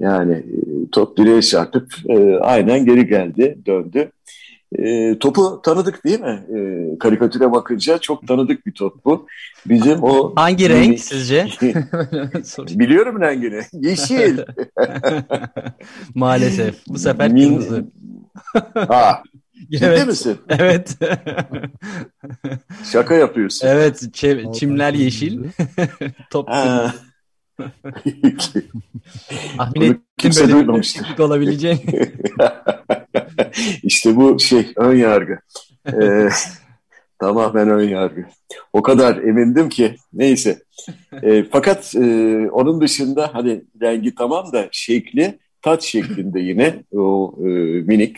Yani 0.00 0.32
e, 0.32 0.90
top 0.92 1.16
direğe 1.16 1.42
çarpıp 1.42 1.92
e, 2.08 2.36
aynen 2.38 2.84
geri 2.84 3.06
geldi, 3.06 3.58
döndü. 3.66 4.10
E, 4.78 5.18
topu 5.18 5.60
tanıdık 5.62 6.04
değil 6.04 6.20
mi? 6.20 6.42
E, 6.56 6.58
karikatüre 6.98 7.52
bakınca 7.52 7.98
çok 7.98 8.28
tanıdık 8.28 8.66
bir 8.66 8.72
top 8.72 9.04
bu. 9.04 9.26
Bizim 9.66 10.02
o... 10.02 10.32
Hangi 10.36 10.68
renk 10.68 11.00
sizce? 11.00 11.46
Biliyorum 12.78 13.20
rengini. 13.20 13.62
Yeşil. 13.72 14.38
Maalesef. 16.14 16.86
Bu 16.88 16.98
sefer 16.98 17.28
kırmızı. 17.28 17.84
Ha, 18.74 19.22
Ciddi 19.70 19.84
evet. 19.84 20.06
misin? 20.06 20.38
Evet. 20.48 20.96
Şaka 22.92 23.14
yapıyorsun. 23.14 23.66
Evet. 23.66 24.04
Çimler 24.54 24.94
yeşil. 24.94 25.44
Top 26.30 26.46
kırmızı. 26.46 27.09
Tahmin 29.56 29.82
ettim 29.82 30.30
böyle 30.40 30.52
duymamıştır. 30.52 31.18
olabileceğini. 31.18 31.80
İşte 33.82 34.16
bu 34.16 34.38
şey 34.38 34.72
ön 34.76 34.96
yargı. 34.96 35.38
Ee, 35.86 36.28
tamamen 37.18 37.70
ön 37.70 37.88
yargı. 37.88 38.24
O 38.72 38.82
kadar 38.82 39.16
emindim 39.16 39.68
ki 39.68 39.96
neyse. 40.12 40.62
E, 41.22 41.44
fakat 41.44 41.94
e, 41.94 42.00
onun 42.50 42.80
dışında 42.80 43.34
hani 43.34 43.64
rengi 43.82 44.14
tamam 44.14 44.52
da 44.52 44.68
şekli 44.72 45.38
taç 45.62 45.84
şeklinde 45.84 46.40
yine 46.40 46.84
o 46.92 47.34
e, 47.38 47.48
minik 47.82 48.16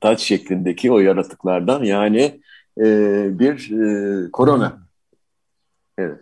taç 0.00 0.20
şeklindeki 0.20 0.92
o 0.92 0.98
yaratıklardan 0.98 1.84
yani 1.84 2.40
e, 2.78 2.84
bir 3.38 3.70
e, 3.70 4.30
korona. 4.30 4.82
Evet 5.98 6.20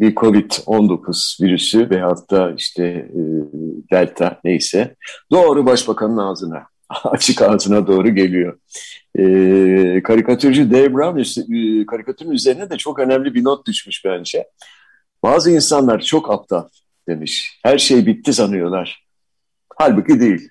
bir 0.00 0.14
Covid-19 0.14 1.42
virüsü 1.42 1.90
veyahut 1.90 2.30
da 2.30 2.54
işte 2.58 2.84
e, 2.84 3.20
Delta 3.92 4.40
neyse 4.44 4.94
doğru 5.30 5.66
başbakanın 5.66 6.16
ağzına, 6.16 6.66
açık 7.04 7.42
ağzına 7.42 7.86
doğru 7.86 8.14
geliyor. 8.14 8.58
E, 9.18 10.02
karikatürcü 10.02 10.70
Dave 10.70 10.94
Brown 10.94 11.18
e, 11.18 11.86
karikatürün 11.86 12.30
üzerine 12.30 12.70
de 12.70 12.76
çok 12.76 12.98
önemli 12.98 13.34
bir 13.34 13.44
not 13.44 13.66
düşmüş 13.66 14.04
bence. 14.04 14.48
Bazı 15.22 15.50
insanlar 15.50 16.00
çok 16.00 16.30
aptal 16.30 16.68
demiş. 17.08 17.58
Her 17.62 17.78
şey 17.78 18.06
bitti 18.06 18.32
sanıyorlar. 18.32 19.04
Halbuki 19.76 20.20
değil. 20.20 20.48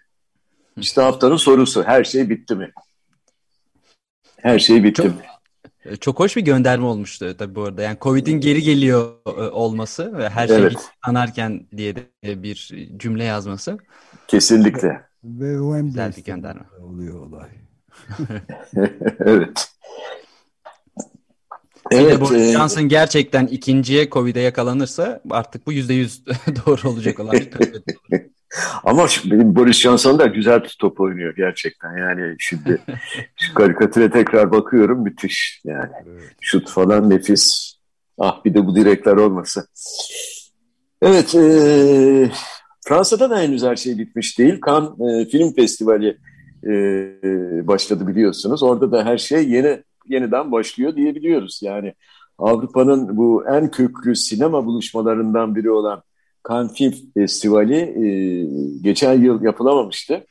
İşte 0.78 1.02
haftanın 1.02 1.36
sorusu 1.36 1.84
her 1.84 2.04
şey 2.04 2.30
bitti 2.30 2.56
mi? 2.56 2.72
Her 4.38 4.60
şey 4.60 4.84
bitti 4.84 5.02
çok, 5.02 5.06
mi? 5.06 5.26
E, 5.86 5.96
çok 5.96 6.20
hoş 6.20 6.36
bir 6.36 6.42
gönderme 6.42 6.86
olmuştu 6.86 7.36
tabii 7.38 7.56
bu 7.56 7.64
arada. 7.64 7.82
Yani 7.82 7.98
Covid'in 8.02 8.40
geri 8.40 8.62
geliyor 8.62 9.12
e, 9.26 9.42
olması 9.50 10.18
ve 10.18 10.30
her 10.30 10.48
şey 10.48 10.58
evet. 10.58 10.78
anarken 11.02 11.68
diye 11.78 11.96
de 11.96 12.44
bir 12.44 12.88
cümle 12.98 13.24
yazması. 13.24 13.78
Kesinlikle. 14.28 15.02
Ve 15.24 15.62
o 15.62 15.84
Güzel 15.84 16.14
bir 16.18 16.24
gönderme. 16.24 16.64
Oluyor 16.80 17.28
olay. 17.28 17.50
evet. 19.20 19.74
Evet, 21.92 22.22
Boris 22.22 22.42
e... 22.42 22.52
Johnson 22.54 22.88
gerçekten 22.88 23.48
ikinciye 23.48 24.10
Covid'e 24.10 24.40
yakalanırsa 24.40 25.22
artık 25.30 25.68
bu 25.68 25.72
yüzde 25.72 25.94
yüz 25.94 26.24
doğru 26.66 26.90
olacak 26.90 27.20
olan 27.20 27.36
Ama 28.84 29.08
benim 29.26 29.56
Boris 29.56 29.78
Johnson 29.78 30.20
da 30.20 30.26
güzel 30.26 30.64
bir 30.64 30.78
top 30.80 31.00
oynuyor 31.00 31.36
gerçekten. 31.36 31.98
Yani 31.98 32.36
şimdi 32.40 32.82
şu 33.36 33.54
karikatüre 33.54 34.12
tekrar 34.12 34.52
bakıyorum 34.52 35.04
müthiş. 35.04 35.62
Yani 35.64 35.90
evet. 36.08 36.32
şut 36.42 36.70
falan 36.70 37.10
nefis. 37.10 37.74
Ah 38.18 38.46
bir 38.46 38.54
de 38.54 38.66
bu 38.66 38.76
direkler 38.76 39.14
olmasa. 39.14 39.66
Evet, 41.02 41.36
e, 41.36 42.32
Fransa'da 42.88 43.30
da 43.30 43.40
henüz 43.40 43.64
her 43.64 43.76
şey 43.76 43.98
bitmiş 43.98 44.40
değil. 44.40 44.60
Cannes 44.66 44.90
e, 45.00 45.30
Film 45.30 45.54
Festivali 45.54 46.18
e, 46.64 46.78
başladı 47.68 48.08
biliyorsunuz. 48.08 48.64
Orada 48.64 48.92
da 48.92 49.06
her 49.06 49.18
şey 49.18 49.50
yeni 49.50 49.84
yeniden 50.08 50.52
başlıyor 50.52 50.96
diyebiliyoruz. 50.96 51.60
Yani 51.64 51.94
Avrupa'nın 52.38 53.18
bu 53.18 53.44
en 53.48 53.72
köklü 53.72 54.16
sinema 54.16 54.66
buluşmalarından 54.66 55.56
biri 55.56 55.72
olan 55.72 56.04
Cannes 56.50 56.74
Film 56.74 56.94
Festivali 57.14 57.76
e, 57.76 58.08
geçen 58.82 59.22
yıl 59.22 59.44
yapılamamıştı. 59.44 60.26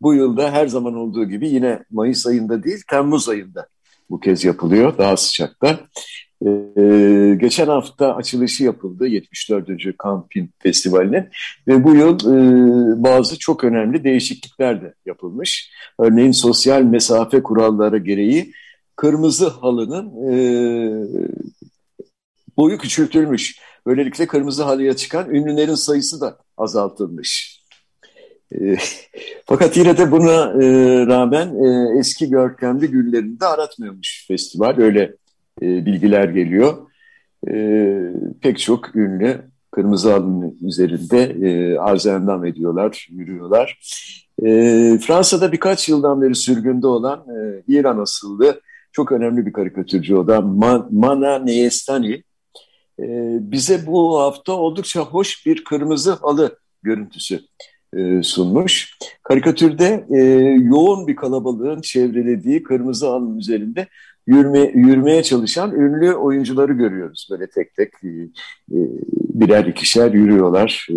Bu 0.00 0.14
yılda 0.14 0.52
her 0.52 0.66
zaman 0.66 0.94
olduğu 0.94 1.28
gibi 1.28 1.48
yine 1.48 1.84
Mayıs 1.90 2.26
ayında 2.26 2.62
değil 2.62 2.82
Temmuz 2.90 3.28
ayında 3.28 3.66
bu 4.10 4.20
kez 4.20 4.44
yapılıyor 4.44 4.98
daha 4.98 5.16
sıcakta. 5.16 5.80
Ee, 6.46 7.36
geçen 7.40 7.66
hafta 7.66 8.16
açılışı 8.16 8.64
yapıldı 8.64 9.06
74. 9.06 9.66
Cannes 9.68 10.24
Film 10.30 10.48
Festivali'nin 10.58 11.28
ve 11.68 11.84
bu 11.84 11.94
yıl 11.94 12.18
e, 12.18 13.02
bazı 13.02 13.38
çok 13.38 13.64
önemli 13.64 14.04
değişiklikler 14.04 14.82
de 14.82 14.94
yapılmış. 15.06 15.70
Örneğin 15.98 16.32
sosyal 16.32 16.82
mesafe 16.82 17.42
kuralları 17.42 17.98
gereği 17.98 18.52
kırmızı 18.96 19.48
halının 19.48 20.32
e, 20.32 20.36
boyu 22.56 22.78
küçültülmüş. 22.78 23.60
Böylelikle 23.86 24.26
kırmızı 24.26 24.62
halıya 24.62 24.96
çıkan 24.96 25.34
ünlülerin 25.34 25.74
sayısı 25.74 26.20
da 26.20 26.38
azaltılmış. 26.56 27.62
E, 28.52 28.76
fakat 29.46 29.76
yine 29.76 29.98
de 29.98 30.10
buna 30.10 30.62
e, 30.62 30.66
rağmen 31.06 31.64
e, 31.64 31.98
eski 31.98 32.30
görkemli 32.30 32.90
güllerini 32.90 33.40
de 33.40 33.46
aratmıyormuş 33.46 34.26
festival. 34.28 34.78
Öyle 34.78 35.14
e, 35.62 35.86
bilgiler 35.86 36.28
geliyor. 36.28 36.76
Pek 38.40 38.58
çok 38.58 38.96
ünlü 38.96 39.42
kırmızı 39.70 40.12
halının 40.12 40.58
üzerinde 40.62 41.22
e, 41.22 41.78
arzendam 41.78 42.44
ediyorlar, 42.44 43.08
yürüyorlar. 43.10 43.78
Fransa'da 45.00 45.52
birkaç 45.52 45.88
yıldan 45.88 46.22
beri 46.22 46.34
sürgünde 46.34 46.86
olan 46.86 47.26
İran 47.68 47.98
asıllı 47.98 48.60
çok 48.92 49.12
önemli 49.12 49.46
bir 49.46 49.52
karikatürcü 49.52 50.16
o 50.16 50.28
da 50.28 50.40
Man 50.40 50.88
Mana 50.90 51.38
Neyestani 51.38 52.22
e, 53.00 53.06
bize 53.40 53.86
bu 53.86 54.20
hafta 54.20 54.52
oldukça 54.52 55.00
hoş 55.00 55.46
bir 55.46 55.64
kırmızı 55.64 56.12
halı 56.12 56.58
görüntüsü 56.82 57.40
e, 57.96 58.22
sunmuş. 58.22 58.98
Karikatürde 59.22 60.06
e, 60.10 60.18
yoğun 60.62 61.06
bir 61.06 61.16
kalabalığın 61.16 61.80
çevrelediği 61.80 62.62
kırmızı 62.62 63.08
halının 63.08 63.38
üzerinde 63.38 63.86
yürüme, 64.26 64.72
yürümeye 64.74 65.22
çalışan 65.22 65.72
ünlü 65.72 66.14
oyuncuları 66.14 66.72
görüyoruz. 66.72 67.28
Böyle 67.30 67.50
tek 67.50 67.74
tek 67.74 67.92
e, 68.04 68.30
birer 69.34 69.64
ikişer 69.64 70.12
yürüyorlar. 70.12 70.88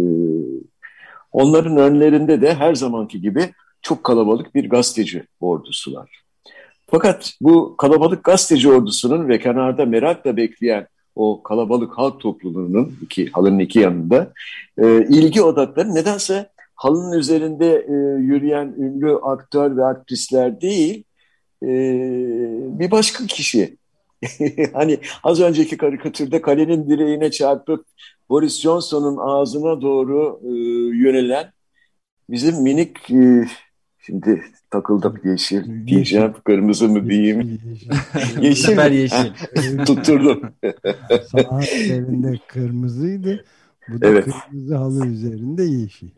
Onların 1.31 1.77
önlerinde 1.77 2.41
de 2.41 2.55
her 2.55 2.75
zamanki 2.75 3.21
gibi 3.21 3.49
çok 3.81 4.03
kalabalık 4.03 4.55
bir 4.55 4.69
gazeteci 4.69 5.23
ordusu 5.39 5.93
var. 5.93 6.21
Fakat 6.87 7.33
bu 7.41 7.77
kalabalık 7.77 8.23
gazeteci 8.23 8.69
ordusunun 8.69 9.29
ve 9.29 9.39
kenarda 9.39 9.85
merakla 9.85 10.37
bekleyen 10.37 10.87
o 11.15 11.43
kalabalık 11.43 11.97
halk 11.97 12.19
topluluğunun 12.19 12.95
iki 13.01 13.29
halının 13.31 13.59
iki 13.59 13.79
yanında 13.79 14.33
e, 14.77 15.05
ilgi 15.09 15.41
odakları 15.41 15.95
nedense 15.95 16.49
halının 16.75 17.17
üzerinde 17.19 17.85
e, 17.87 17.93
yürüyen 18.21 18.75
ünlü 18.77 19.15
aktör 19.15 19.77
ve 19.77 19.85
aktrisler 19.85 20.61
değil 20.61 21.03
e, 21.63 21.69
bir 22.79 22.91
başka 22.91 23.25
kişi. 23.25 23.77
hani 24.73 24.97
az 25.23 25.41
önceki 25.41 25.77
karikatürde 25.77 26.41
kalenin 26.41 26.89
direğine 26.89 27.31
çarpıp 27.31 27.85
Boris 28.29 28.61
Johnson'un 28.61 29.17
ağzına 29.17 29.81
doğru 29.81 30.39
e, 30.43 30.49
yönelen 30.97 31.51
bizim 32.29 32.63
minik 32.63 33.11
e, 33.11 33.47
Şimdi 34.09 34.43
takıldım 34.69 35.15
yeşil 35.23 35.87
diyeceğim. 35.87 36.33
Kırmızı 36.43 36.89
mı 36.89 37.09
diyeyim? 37.09 37.59
yeşil. 38.41 38.77
yeşil. 38.91 38.91
yeşil. 38.91 39.85
Tutturdum. 39.85 40.41
Saat 41.31 41.69
kırmızıydı. 42.47 43.45
Bu 43.87 44.01
da 44.01 44.07
evet. 44.07 44.25
kırmızı 44.25 44.75
halı 44.75 45.07
üzerinde 45.07 45.63
yeşil. 45.63 46.09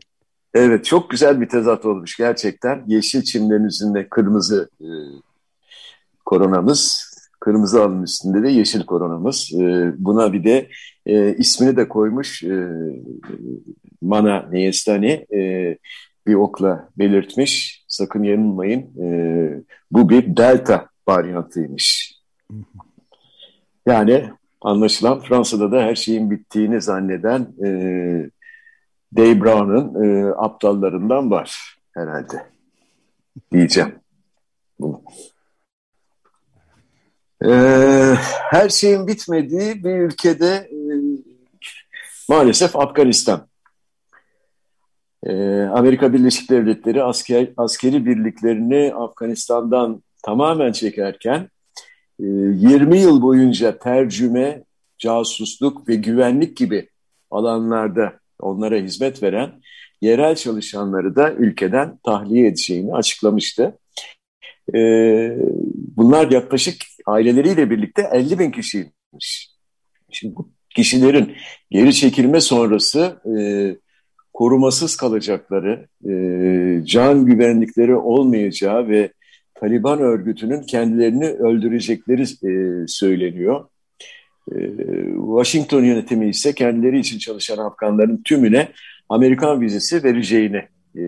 Evet 0.54 0.84
çok 0.84 1.10
güzel 1.10 1.40
bir 1.40 1.48
tezat 1.48 1.86
olmuş 1.86 2.16
gerçekten. 2.16 2.84
Yeşil 2.86 3.22
çimlerin 3.22 3.64
üzerinde 3.64 4.08
kırmızı 4.08 4.70
e, 4.80 4.88
koronamız. 6.24 7.12
Kırmızı 7.40 7.80
halının 7.80 8.02
üstünde 8.02 8.42
de 8.42 8.48
yeşil 8.48 8.84
koronamız. 8.84 9.52
E, 9.60 9.92
buna 9.98 10.32
bir 10.32 10.44
de 10.44 10.68
e, 11.06 11.36
ismini 11.36 11.76
de 11.76 11.88
koymuş 11.88 12.42
e, 12.42 12.68
Mana 14.02 14.48
Neyestani. 14.50 15.26
E, 15.34 15.76
bir 16.26 16.34
okla 16.34 16.88
belirtmiş. 16.98 17.81
Sakın 17.92 18.22
yanılmayın 18.22 18.80
e, 18.80 19.06
bu 19.90 20.08
bir 20.08 20.36
delta 20.36 20.88
varyantıymış. 21.08 22.14
Yani 23.86 24.30
anlaşılan 24.60 25.20
Fransa'da 25.20 25.72
da 25.72 25.82
her 25.82 25.94
şeyin 25.94 26.30
bittiğini 26.30 26.80
zanneden 26.80 27.40
e, 27.40 27.68
Dave 29.16 29.40
Brown'un 29.40 30.04
e, 30.04 30.30
aptallarından 30.30 31.30
var 31.30 31.76
herhalde 31.94 32.46
diyeceğim. 33.52 33.94
Bunu. 34.80 35.02
Ee, 37.44 38.14
her 38.50 38.68
şeyin 38.68 39.06
bitmediği 39.06 39.84
bir 39.84 39.98
ülkede 39.98 40.46
e, 40.46 40.76
Maalesef 42.28 42.76
Afganistan. 42.76 43.48
Ee, 45.26 45.32
Amerika 45.62 46.12
Birleşik 46.12 46.50
Devletleri 46.50 47.02
asker, 47.02 47.48
askeri 47.56 48.06
birliklerini 48.06 48.94
Afganistan'dan 48.94 50.02
tamamen 50.24 50.72
çekerken 50.72 51.48
20 52.18 52.96
e, 52.96 53.00
yıl 53.00 53.22
boyunca 53.22 53.78
tercüme, 53.78 54.64
casusluk 54.98 55.88
ve 55.88 55.94
güvenlik 55.94 56.56
gibi 56.56 56.88
alanlarda 57.30 58.12
onlara 58.40 58.76
hizmet 58.76 59.22
veren 59.22 59.60
yerel 60.00 60.36
çalışanları 60.36 61.16
da 61.16 61.32
ülkeden 61.32 61.98
tahliye 62.04 62.46
edeceğini 62.46 62.94
açıklamıştı. 62.94 63.78
Ee, 64.74 65.36
bunlar 65.96 66.30
yaklaşık 66.30 66.82
aileleriyle 67.06 67.70
birlikte 67.70 68.08
50 68.12 68.38
bin 68.38 68.50
kişiymiş. 68.50 69.50
Şimdi 70.10 70.36
bu 70.36 70.50
kişilerin 70.76 71.36
geri 71.70 71.94
çekilme 71.94 72.40
sonrası 72.40 73.20
e, 73.26 73.32
korumasız 74.42 74.96
kalacakları, 74.96 75.86
e, 76.08 76.12
can 76.86 77.26
güvenlikleri 77.26 77.94
olmayacağı 77.94 78.88
ve 78.88 79.12
Taliban 79.54 80.00
örgütünün 80.00 80.62
kendilerini 80.62 81.26
öldürecekleri 81.26 82.22
e, 82.22 82.86
söyleniyor. 82.86 83.64
E, 84.52 84.56
Washington 85.16 85.84
yönetimi 85.84 86.28
ise 86.28 86.54
kendileri 86.54 86.98
için 86.98 87.18
çalışan 87.18 87.58
Afganların 87.58 88.22
tümüne 88.24 88.68
Amerikan 89.08 89.60
vizesi 89.60 90.04
vereceğini 90.04 90.62
e, 90.96 91.04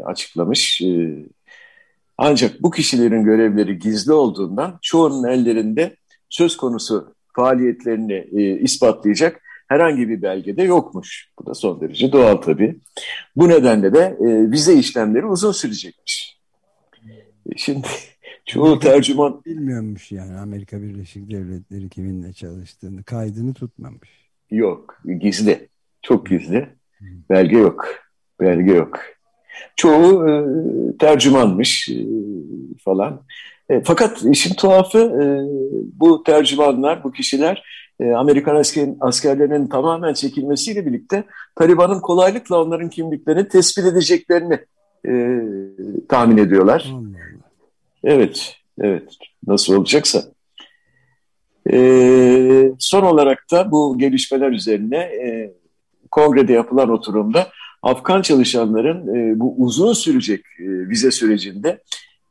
açıklamış. 0.00 0.80
E, 0.82 1.14
ancak 2.18 2.62
bu 2.62 2.70
kişilerin 2.70 3.24
görevleri 3.24 3.78
gizli 3.78 4.12
olduğundan 4.12 4.78
çoğunun 4.82 5.28
ellerinde 5.28 5.96
söz 6.28 6.56
konusu 6.56 7.14
faaliyetlerini 7.36 8.26
e, 8.32 8.42
ispatlayacak 8.60 9.42
herhangi 9.68 10.08
bir 10.08 10.22
belgede 10.22 10.62
yokmuş. 10.62 11.28
Bu 11.38 11.46
da 11.46 11.54
son 11.54 11.80
derece 11.80 12.12
doğal 12.12 12.36
tabii. 12.36 12.76
Bu 13.36 13.48
nedenle 13.48 13.94
de 13.94 14.16
e, 14.20 14.50
vize 14.50 14.74
işlemleri 14.74 15.26
uzun 15.26 15.52
sürecekmiş. 15.52 16.38
E, 17.46 17.56
şimdi 17.56 17.88
çoğu 18.46 18.78
tercüman... 18.78 19.42
Bilmiyormuş 19.46 20.12
yani 20.12 20.38
Amerika 20.38 20.82
Birleşik 20.82 21.30
Devletleri 21.30 21.88
kiminle 21.88 22.32
çalıştığını, 22.32 23.04
kaydını 23.04 23.54
tutmamış. 23.54 24.10
Yok, 24.50 25.02
gizli. 25.20 25.68
Çok 26.02 26.26
gizli. 26.26 26.68
Belge 27.30 27.56
yok. 27.56 27.88
Belge 28.40 28.72
yok. 28.72 29.00
Çoğu 29.76 30.28
e, 30.28 30.44
tercümanmış 30.98 31.88
e, 31.88 31.94
falan. 32.84 33.22
E, 33.68 33.80
fakat 33.84 34.22
işin 34.24 34.54
tuhafı 34.54 34.98
e, 34.98 35.24
bu 36.00 36.22
tercümanlar, 36.22 37.04
bu 37.04 37.12
kişiler 37.12 37.62
e, 38.00 38.12
Amerikan 38.12 38.56
asker, 38.56 38.88
askerlerinin 39.00 39.66
tamamen 39.66 40.14
çekilmesiyle 40.14 40.86
birlikte 40.86 41.24
Taliban'ın 41.54 42.00
kolaylıkla 42.00 42.62
onların 42.62 42.88
kimliklerini 42.88 43.48
tespit 43.48 43.84
edeceklerini 43.84 44.58
e, 45.08 45.40
tahmin 46.08 46.36
ediyorlar. 46.36 46.92
Evet, 48.04 48.56
evet. 48.80 49.16
Nasıl 49.46 49.74
olacaksa. 49.74 50.22
E, 51.72 52.72
son 52.78 53.02
olarak 53.02 53.44
da 53.52 53.70
bu 53.70 53.98
gelişmeler 53.98 54.50
üzerine 54.50 54.96
e, 54.96 55.52
kongrede 56.10 56.52
yapılan 56.52 56.90
oturumda 56.90 57.48
Afgan 57.82 58.22
çalışanların 58.22 59.14
e, 59.14 59.40
bu 59.40 59.54
uzun 59.58 59.92
sürecek 59.92 60.40
e, 60.40 60.64
vize 60.88 61.10
sürecinde 61.10 61.82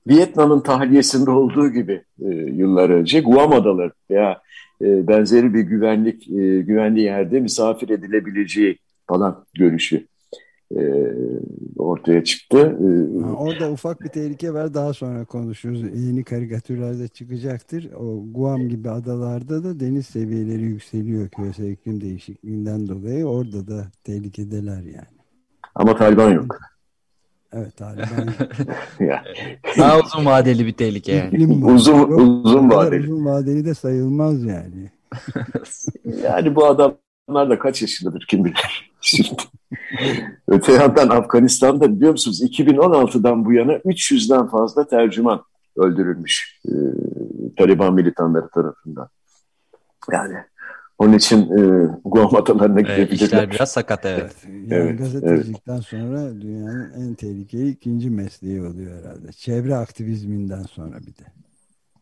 Vietnam'ın 0.08 0.60
tahliyesinde 0.60 1.32
olduğu 1.32 1.70
gibi 1.70 2.04
e, 2.22 2.28
yıllar 2.30 2.90
önce 2.90 3.20
Guam 3.20 3.54
Adaları 3.54 3.92
veya 4.10 4.42
e, 4.82 5.08
benzeri 5.08 5.54
bir 5.54 5.62
güvenlik 5.62 6.30
e, 6.30 6.62
güvenli 6.62 7.02
yerde 7.02 7.40
misafir 7.40 7.90
edilebileceği 7.90 8.78
falan 9.08 9.46
görüşü 9.54 10.08
e, 10.72 10.82
ortaya 11.78 12.24
çıktı. 12.24 12.58
E, 12.58 13.26
orada 13.26 13.72
ufak 13.72 14.02
bir 14.02 14.10
tehlike 14.10 14.54
var 14.54 14.74
daha 14.74 14.94
sonra 14.94 15.26
konuşuruz. 15.26 15.82
Yeni 15.82 16.24
karikatürlerde 16.24 17.08
çıkacaktır. 17.08 17.92
O 18.00 18.24
Guam 18.32 18.70
gibi 18.70 18.90
adalarda 18.90 19.64
da 19.64 19.80
deniz 19.80 20.06
seviyeleri 20.06 20.64
yükseliyor 20.64 21.30
küresel 21.30 21.72
iklim 21.72 22.02
değişikliğinden 22.02 22.88
dolayı. 22.88 23.26
Orada 23.26 23.68
da 23.68 23.92
tehlikedeler 24.04 24.82
yani. 24.82 25.16
Ama 25.76 25.96
Taliban 25.96 26.32
yok. 26.32 26.60
Evet 27.56 27.78
Taliban. 27.78 28.08
Daha 29.78 30.00
uzun 30.00 30.26
vadeli 30.26 30.66
bir 30.66 30.74
tehlike 30.74 31.12
yani. 31.12 31.66
uzun 31.66 32.12
uzun 32.12 32.72
vadeli. 32.72 33.04
Uzun 33.04 33.26
vadeli 33.26 33.66
de 33.66 33.74
sayılmaz 33.74 34.44
yani. 34.44 34.92
yani 36.24 36.56
bu 36.56 36.66
adamlar 36.66 37.50
da 37.50 37.60
kaç 37.60 37.82
yaşındadır 37.82 38.26
kim 38.30 38.46
bilir. 38.46 38.92
Şimdi. 39.02 39.42
Öte 40.48 40.72
yandan 40.72 41.10
Afganistan'da 41.10 41.96
biliyor 41.96 42.12
musunuz 42.12 42.44
2016'dan 42.44 43.46
bu 43.46 43.54
yana 43.54 43.74
300'den 43.74 44.48
fazla 44.48 44.88
tercüman 44.88 45.44
öldürülmüş 45.78 46.62
e, 46.66 46.72
Taliban 47.58 47.94
militanları 47.94 48.50
tarafından. 48.50 49.10
Yani 50.12 50.36
onun 50.98 51.14
için 51.14 51.42
e, 51.42 51.90
Guam 52.06 52.36
adalarına 52.36 52.80
evet, 52.80 52.90
gidebilirler. 52.90 53.26
İşler 53.26 53.52
biraz 53.52 53.72
sakat 53.72 54.06
evet. 54.06 54.36
Yani 54.46 54.66
evet 54.70 55.00
gazetecilikten 55.00 55.74
evet. 55.74 55.86
sonra 55.86 56.42
dünyanın 56.42 56.94
en 57.02 57.14
tehlikeli 57.14 57.70
ikinci 57.70 58.10
mesleği 58.10 58.62
oluyor 58.62 59.04
herhalde. 59.04 59.32
Çevre 59.32 59.76
aktivizminden 59.76 60.64
sonra 60.64 60.98
bir 61.00 61.06
de. 61.06 61.32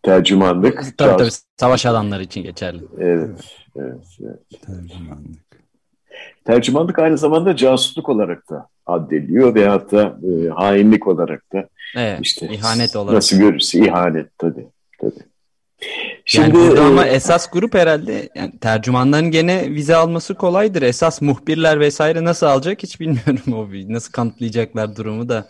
Tercümanlık. 0.04 0.98
Tabii 0.98 1.18
tabii 1.18 1.30
savaş 1.58 1.86
alanları 1.86 2.24
için 2.24 2.44
geçerli. 2.44 2.84
Evet, 3.00 3.30
evet, 3.76 4.18
evet. 4.24 4.62
Tercümanlık. 4.62 5.64
Tercümanlık 6.46 7.00
aynı 7.00 7.18
zamanda 7.18 7.56
casusluk 7.56 8.10
olarak 8.10 8.50
da 8.50 8.68
addediliyor 8.86 9.56
veyahut 9.56 9.92
da 9.92 10.20
e, 10.24 10.50
hainlik 10.50 11.08
olarak 11.08 11.54
da. 11.54 11.68
Evet, 11.98 12.20
işte 12.22 12.48
ihanet 12.48 12.96
olarak. 12.96 13.16
Nasıl 13.16 13.38
görürse 13.38 13.80
ihanet 13.80 14.38
tabii. 14.38 14.68
tabii. 15.02 15.33
Şimdi 16.26 16.46
yani 16.46 16.54
burada 16.54 16.82
e, 16.82 16.86
ama 16.86 17.06
esas 17.06 17.52
grup 17.52 17.76
herhalde 17.76 18.30
yani 18.36 18.60
tercümanların 18.60 19.32
gene 19.32 19.72
vize 19.72 19.96
alması 19.96 20.36
kolaydır. 20.36 20.82
Esas 20.82 21.22
muhbirler 21.22 21.80
vesaire 21.80 22.24
nasıl 22.24 22.46
alacak 22.46 22.84
hiç 22.84 23.00
bilmiyorum 23.00 23.54
o 23.54 23.68
nasıl 23.94 24.12
kanıtlayacaklar 24.12 24.96
durumu 24.96 25.30
da. 25.30 25.50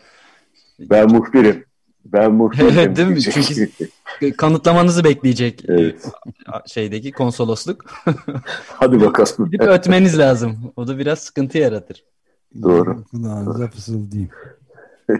Ben 0.79 1.11
muhbirim. 1.11 1.65
Ben 2.05 2.31
muhbirim. 2.31 2.95
Değil 2.95 3.07
mi? 3.07 3.21
Çünkü 3.21 3.69
kanıtlamanızı 4.37 5.03
bekleyecek 5.03 5.69
e, 5.69 5.73
evet. 5.73 6.05
şeydeki 6.67 7.11
konsolosluk. 7.11 7.85
Hadi 8.67 9.01
bakalım. 9.01 9.51
Bir 9.51 9.59
ötmeniz 9.59 10.19
lazım. 10.19 10.73
O 10.75 10.87
da 10.87 10.97
biraz 10.97 11.19
sıkıntı 11.19 11.57
yaratır. 11.57 12.03
Doğru. 12.61 13.03
Kulağınıza 13.11 13.67
fısıldayayım. 13.67 14.29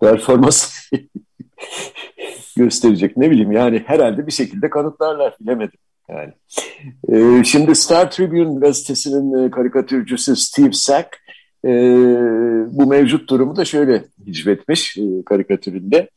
Performans 0.00 0.88
gösterecek. 2.64 3.16
Ne 3.16 3.30
bileyim 3.30 3.52
yani 3.52 3.82
herhalde 3.86 4.26
bir 4.26 4.32
şekilde 4.32 4.70
kanıtlarlar 4.70 5.36
bilemedim. 5.40 5.78
Yani. 6.08 6.32
Ee, 7.08 7.44
şimdi 7.44 7.74
Star 7.74 8.10
Tribune 8.10 8.60
gazetesinin 8.60 9.46
e, 9.46 9.50
karikatürcüsü 9.50 10.36
Steve 10.36 10.72
Sack 10.72 11.08
e, 11.64 11.70
bu 12.70 12.86
mevcut 12.86 13.28
durumu 13.28 13.56
da 13.56 13.64
şöyle 13.64 14.04
hicvetmiş 14.26 14.98
e, 14.98 15.02
karikatüründe. 15.26 16.08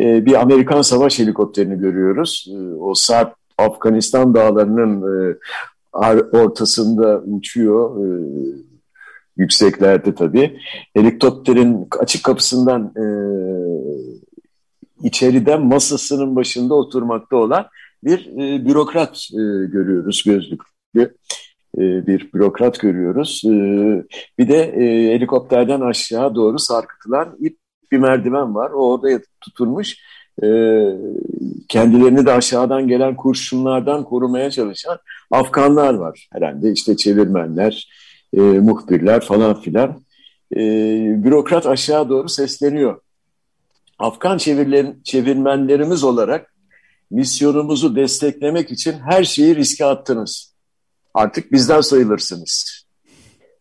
E, 0.00 0.26
bir 0.26 0.40
Amerikan 0.40 0.82
savaş 0.82 1.18
helikopterini 1.18 1.78
görüyoruz. 1.78 2.48
E, 2.52 2.56
o 2.74 2.94
Sarp 2.94 3.34
Afganistan 3.58 4.34
dağlarının 4.34 5.02
e, 5.02 5.36
ortasında 6.38 7.22
uçuyor. 7.26 8.04
E, 8.04 8.06
yükseklerde 9.36 10.14
tabii. 10.14 10.58
Helikopterin 10.94 11.88
açık 11.98 12.24
kapısından 12.24 12.92
e, 12.96 13.04
içeriden 15.02 15.66
masasının 15.66 16.36
başında 16.36 16.74
oturmakta 16.74 17.36
olan 17.36 17.66
bir 18.04 18.26
e, 18.26 18.66
bürokrat 18.66 19.28
e, 19.32 19.42
görüyoruz 19.66 20.22
gözlüklü 20.26 21.16
e, 21.78 22.06
bir 22.06 22.32
bürokrat 22.32 22.80
görüyoruz. 22.80 23.42
E, 23.44 23.50
bir 24.38 24.48
de 24.48 24.62
e, 24.62 25.14
helikopterden 25.14 25.80
aşağı 25.80 26.34
doğru 26.34 26.58
sarkıtılan 26.58 27.36
ip 27.40 27.58
bir 27.92 27.98
merdiven 27.98 28.54
var. 28.54 28.70
O 28.70 28.92
orada 28.92 29.20
tutulmuş. 29.40 29.96
E, 30.42 30.46
kendilerini 31.68 32.26
de 32.26 32.32
aşağıdan 32.32 32.88
gelen 32.88 33.16
kurşunlardan 33.16 34.04
korumaya 34.04 34.50
çalışan 34.50 34.98
Afganlar 35.30 35.94
var. 35.94 36.28
Herhalde 36.32 36.72
işte 36.72 36.96
çevirmenler, 36.96 37.88
e, 38.36 38.40
muhbirler 38.40 39.20
falan 39.20 39.60
filan. 39.60 40.02
E, 40.56 40.60
bürokrat 41.24 41.66
aşağı 41.66 42.08
doğru 42.08 42.28
sesleniyor 42.28 43.00
Afgan 44.02 44.38
çevirmenlerimiz 45.04 46.04
olarak 46.04 46.54
misyonumuzu 47.10 47.96
desteklemek 47.96 48.70
için 48.70 48.92
her 48.92 49.24
şeyi 49.24 49.56
riske 49.56 49.84
attınız. 49.84 50.54
Artık 51.14 51.52
bizden 51.52 51.80
sayılırsınız. 51.80 52.84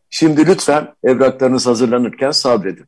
Şimdi 0.10 0.47
lütfen 0.47 0.93
evraklarınız 1.04 1.67
hazırlanırken 1.67 2.32
sabredin. 2.32 2.86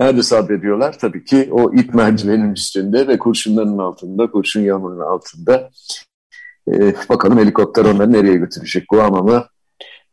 Nerede 0.00 0.22
sabrediyorlar? 0.22 0.98
Tabii 0.98 1.24
ki 1.24 1.48
o 1.52 1.74
ip 1.74 1.94
merdivenin 1.94 2.52
üstünde 2.52 3.08
ve 3.08 3.18
kurşunların 3.18 3.78
altında, 3.78 4.30
kurşun 4.30 4.60
yağmurunun 4.60 5.00
altında 5.00 5.70
E, 6.68 6.94
bakalım 7.08 7.38
helikopter 7.38 7.84
onları 7.84 8.12
nereye 8.12 8.36
götürecek? 8.36 8.88
Guam'a 8.88 9.22
mı 9.22 9.46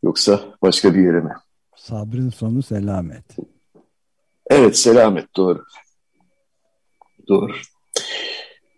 yoksa 0.02 0.40
başka 0.62 0.94
bir 0.94 1.02
yere 1.02 1.20
mi? 1.20 1.32
Sabrın 1.76 2.30
sonu 2.30 2.62
selamet. 2.62 3.24
Evet 4.50 4.76
selamet 4.76 5.36
doğru. 5.36 5.64
Doğru. 7.28 7.52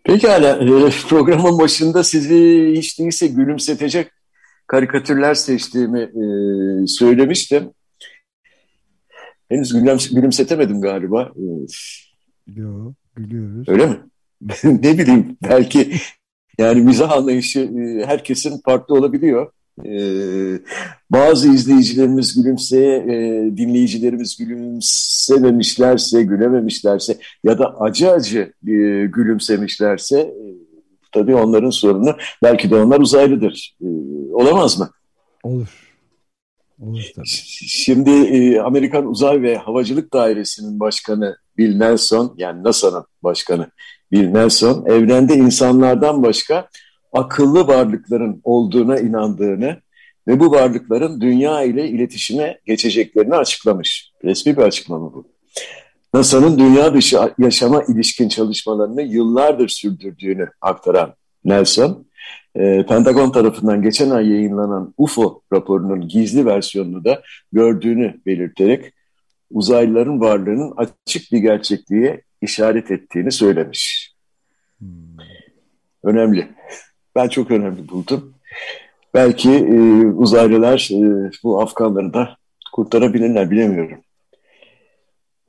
Pekala 0.03 0.57
e, 0.57 0.89
programın 1.09 1.59
başında 1.59 2.03
sizi 2.03 2.71
hiç 2.75 2.99
değilse 2.99 3.27
gülümsetecek 3.27 4.11
karikatürler 4.67 5.33
seçtiğimi 5.33 6.01
e, 6.01 6.23
söylemiştim. 6.87 7.71
Henüz 9.49 9.73
gülüm, 9.73 9.97
gülümsetemedim 10.11 10.81
galiba. 10.81 11.31
Yok, 12.55 12.93
gülüyoruz. 13.15 13.69
Öyle 13.69 13.85
mi? 13.85 13.99
ne 14.63 14.97
bileyim 14.97 15.37
belki 15.43 15.91
yani 16.57 16.81
mizah 16.81 17.11
anlayışı 17.11 17.59
e, 17.59 18.05
herkesin 18.05 18.61
farklı 18.65 18.95
olabiliyor. 18.95 19.51
Ee, 19.85 20.59
bazı 21.09 21.49
izleyicilerimiz 21.53 22.35
gülümseye, 22.35 22.97
e, 22.97 23.57
dinleyicilerimiz 23.57 24.37
gülümsememişlerse, 24.37 26.23
gülememişlerse 26.23 27.17
ya 27.43 27.59
da 27.59 27.79
acı 27.79 28.11
acı 28.11 28.53
e, 28.67 28.71
gülümsemişlerse 29.05 30.19
e, 30.19 30.45
tabii 31.11 31.35
onların 31.35 31.69
sorunu. 31.69 32.15
Belki 32.43 32.69
de 32.69 32.75
onlar 32.75 32.99
uzaylıdır. 32.99 33.75
E, 33.81 33.87
olamaz 34.33 34.79
mı? 34.79 34.89
Olur. 35.43 35.87
Olur 36.81 37.03
tabii. 37.15 37.27
Şimdi 37.67 38.09
e, 38.09 38.59
Amerikan 38.59 39.07
Uzay 39.07 39.41
ve 39.41 39.57
Havacılık 39.57 40.13
Dairesi'nin 40.13 40.79
başkanı 40.79 41.37
Bill 41.57 41.77
Nelson, 41.77 42.35
yani 42.37 42.63
NASA'nın 42.63 43.05
başkanı 43.23 43.71
Bill 44.11 44.27
Nelson, 44.27 44.85
evrende 44.85 45.35
insanlardan 45.35 46.23
başka 46.23 46.69
akıllı 47.13 47.67
varlıkların 47.67 48.41
olduğuna 48.43 48.99
inandığını 48.99 49.77
ve 50.27 50.39
bu 50.39 50.51
varlıkların 50.51 51.21
dünya 51.21 51.63
ile 51.63 51.87
iletişime 51.87 52.59
geçeceklerini 52.65 53.35
açıklamış. 53.35 54.11
Resmi 54.23 54.57
bir 54.57 54.61
açıklama 54.61 55.13
bu. 55.13 55.27
NASA'nın 56.13 56.59
dünya 56.59 56.93
dışı 56.93 57.17
yaşama 57.39 57.83
ilişkin 57.83 58.29
çalışmalarını 58.29 59.01
yıllardır 59.01 59.67
sürdürdüğünü 59.67 60.49
aktaran 60.61 61.13
Nelson, 61.45 62.07
e, 62.55 62.85
Pentagon 62.85 63.31
tarafından 63.31 63.81
geçen 63.81 64.09
ay 64.09 64.29
yayınlanan 64.29 64.93
UFO 64.97 65.41
raporunun 65.53 66.07
gizli 66.07 66.45
versiyonunu 66.45 67.05
da 67.05 67.21
gördüğünü 67.51 68.21
belirterek 68.25 68.93
uzaylıların 69.51 70.21
varlığının 70.21 70.73
açık 70.77 71.31
bir 71.31 71.37
gerçekliğe 71.37 72.21
işaret 72.41 72.91
ettiğini 72.91 73.31
söylemiş. 73.31 74.13
Hmm. 74.79 74.87
Önemli. 76.03 76.47
Ben 77.15 77.27
çok 77.27 77.51
önemli 77.51 77.87
buldum. 77.87 78.33
Belki 79.13 79.51
e, 79.51 80.05
uzaylılar 80.05 80.89
e, 80.91 81.31
bu 81.43 81.61
Afganları 81.61 82.13
da 82.13 82.37
kurtarabilirler 82.73 83.51
bilemiyorum. 83.51 83.99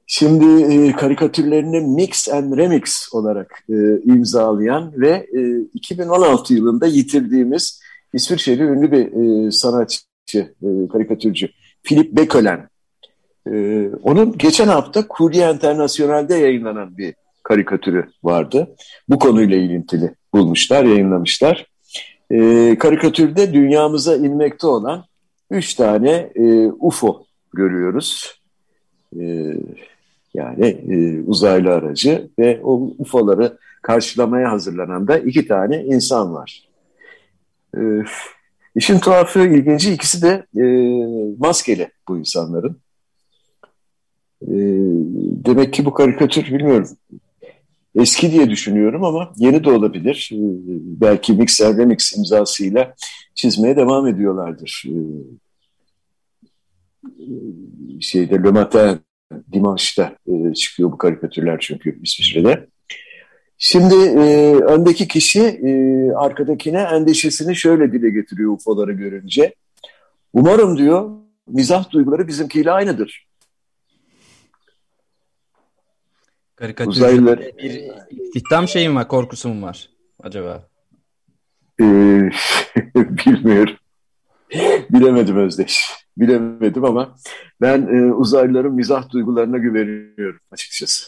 Şimdi 0.06 0.62
e, 0.62 0.92
karikatürlerini 0.92 1.80
Mix 1.80 2.28
and 2.28 2.56
Remix 2.56 3.08
olarak 3.12 3.64
e, 3.68 3.74
imzalayan 4.04 4.92
ve 4.96 5.26
e, 5.36 5.60
2016 5.74 6.54
yılında 6.54 6.86
yitirdiğimiz 6.86 7.80
İsviçreli 8.14 8.62
ünlü 8.62 8.92
bir 8.92 9.06
e, 9.46 9.50
sanatçı, 9.50 10.00
e, 10.34 10.88
karikatürcü 10.92 11.48
Philip 11.82 12.12
Bekölen. 12.12 12.68
E, 13.52 13.86
onun 14.02 14.38
geçen 14.38 14.68
hafta 14.68 15.08
Kurye 15.08 15.50
Internasyonel'de 15.50 16.34
yayınlanan 16.34 16.98
bir 16.98 17.14
karikatürü 17.42 18.06
vardı. 18.22 18.76
Bu 19.08 19.18
konuyla 19.18 19.56
ilintili 19.56 20.14
bulmuşlar, 20.34 20.84
yayınlamışlar. 20.84 21.66
E, 22.30 22.76
karikatürde 22.78 23.52
dünyamıza 23.52 24.16
inmekte 24.16 24.66
olan 24.66 25.04
üç 25.50 25.74
tane 25.74 26.10
e, 26.34 26.66
UFO 26.66 27.24
görüyoruz. 27.54 28.40
E, 29.20 29.54
yani 30.34 30.66
e, 30.66 31.22
uzaylı 31.26 31.74
aracı 31.74 32.28
ve 32.38 32.60
o 32.64 32.94
UFO'ları 32.98 33.58
karşılamaya 33.82 34.52
hazırlanan 34.52 35.08
da 35.08 35.18
iki 35.18 35.48
tane 35.48 35.84
insan 35.84 36.34
var. 36.34 36.68
E, 37.76 37.80
işin 38.74 38.98
tuhafı, 38.98 39.40
ilginci 39.40 39.92
ikisi 39.92 40.22
de 40.22 40.46
e, 40.56 40.64
maskeli 41.38 41.90
bu 42.08 42.18
insanların. 42.18 42.76
E, 44.42 44.54
demek 45.44 45.72
ki 45.72 45.84
bu 45.84 45.94
karikatür 45.94 46.44
bilmiyorum 46.44 46.88
eski 47.98 48.32
diye 48.32 48.50
düşünüyorum 48.50 49.04
ama 49.04 49.32
yeni 49.36 49.64
de 49.64 49.70
olabilir. 49.70 50.30
Ee, 50.32 50.36
belki 51.00 51.32
Mixer 51.32 51.76
Remix 51.76 52.16
imzasıyla 52.16 52.94
çizmeye 53.34 53.76
devam 53.76 54.06
ediyorlardır. 54.06 54.84
Ee, 54.86 54.92
şeyde 58.00 58.34
Le 58.34 58.50
Matin 58.50 59.00
Dimanche'da 59.52 60.16
e, 60.26 60.54
çıkıyor 60.54 60.92
bu 60.92 60.98
karikatürler 60.98 61.58
çünkü 61.60 61.98
İsviçre'de. 62.02 62.68
Şimdi 63.58 63.94
e, 63.94 64.54
öndeki 64.54 65.08
kişi 65.08 65.40
e, 65.40 65.70
arkadakine 66.12 66.80
endişesini 66.80 67.56
şöyle 67.56 67.92
dile 67.92 68.10
getiriyor 68.10 68.52
UFO'ları 68.52 68.92
görünce. 68.92 69.54
Umarım 70.32 70.78
diyor 70.78 71.10
mizah 71.48 71.90
duyguları 71.90 72.28
bizimkiyle 72.28 72.70
aynıdır. 72.72 73.27
Karikatür 76.58 76.90
Uzaylılar... 76.90 77.38
bir 77.38 77.90
istihdam 78.10 78.68
şeyim 78.68 78.96
var, 78.96 79.08
korkusu 79.08 79.48
mu 79.48 79.66
var 79.66 79.90
acaba? 80.22 80.68
Ee, 81.80 81.84
bilmiyorum. 82.96 83.76
Bilemedim 84.90 85.36
Özdeş. 85.36 85.90
Bilemedim 86.16 86.84
ama 86.84 87.16
ben 87.60 87.82
e, 87.82 88.12
uzaylıların 88.12 88.72
mizah 88.72 89.10
duygularına 89.10 89.58
güveniyorum 89.58 90.40
açıkçası. 90.50 91.06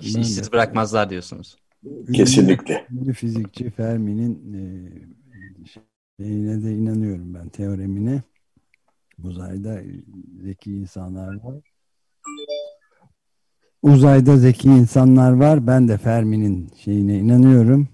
İşsiz 0.00 0.52
bırakmazlar 0.52 1.10
diyorsunuz. 1.10 1.56
Kesinlikle. 2.12 2.86
Ünlü 2.90 3.12
fizikçi 3.12 3.70
Fermi'nin 3.70 4.54
e, 4.54 4.62
şeyine 6.22 6.64
de 6.64 6.72
inanıyorum 6.72 7.34
ben 7.34 7.48
teoremine. 7.48 8.22
Uzayda 9.24 9.80
zeki 10.42 10.72
insanlar 10.72 11.44
var 11.44 11.69
uzayda 13.82 14.36
zeki 14.36 14.68
insanlar 14.68 15.32
var. 15.32 15.66
Ben 15.66 15.88
de 15.88 15.96
Fermi'nin 15.98 16.70
şeyine 16.76 17.18
inanıyorum. 17.18 17.88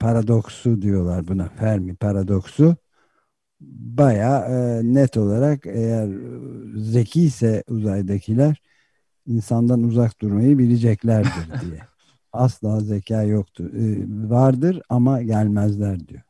Paradoksu 0.00 0.82
diyorlar 0.82 1.28
buna. 1.28 1.48
Fermi 1.48 1.94
paradoksu. 1.96 2.76
Baya 3.60 4.38
e, 4.38 4.80
net 4.94 5.16
olarak 5.16 5.66
eğer 5.66 6.08
zeki 6.76 7.22
ise 7.22 7.64
uzaydakiler 7.68 8.62
insandan 9.26 9.82
uzak 9.82 10.20
durmayı 10.20 10.58
bileceklerdir 10.58 11.30
diye. 11.60 11.80
Asla 12.32 12.80
zeka 12.80 13.22
yoktur. 13.22 13.74
E, 13.74 14.06
vardır 14.30 14.82
ama 14.88 15.22
gelmezler 15.22 16.08
diyor. 16.08 16.22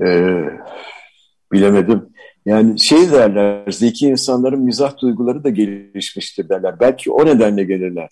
Ee, 0.00 0.60
bilemedim. 1.52 2.11
Yani 2.46 2.80
şey 2.80 3.10
derler, 3.10 3.70
zeki 3.70 4.06
insanların 4.06 4.60
mizah 4.60 4.98
duyguları 4.98 5.44
da 5.44 5.50
gelişmiştir 5.50 6.48
derler. 6.48 6.80
Belki 6.80 7.10
o 7.10 7.26
nedenle 7.26 7.64
gelirler. 7.64 8.10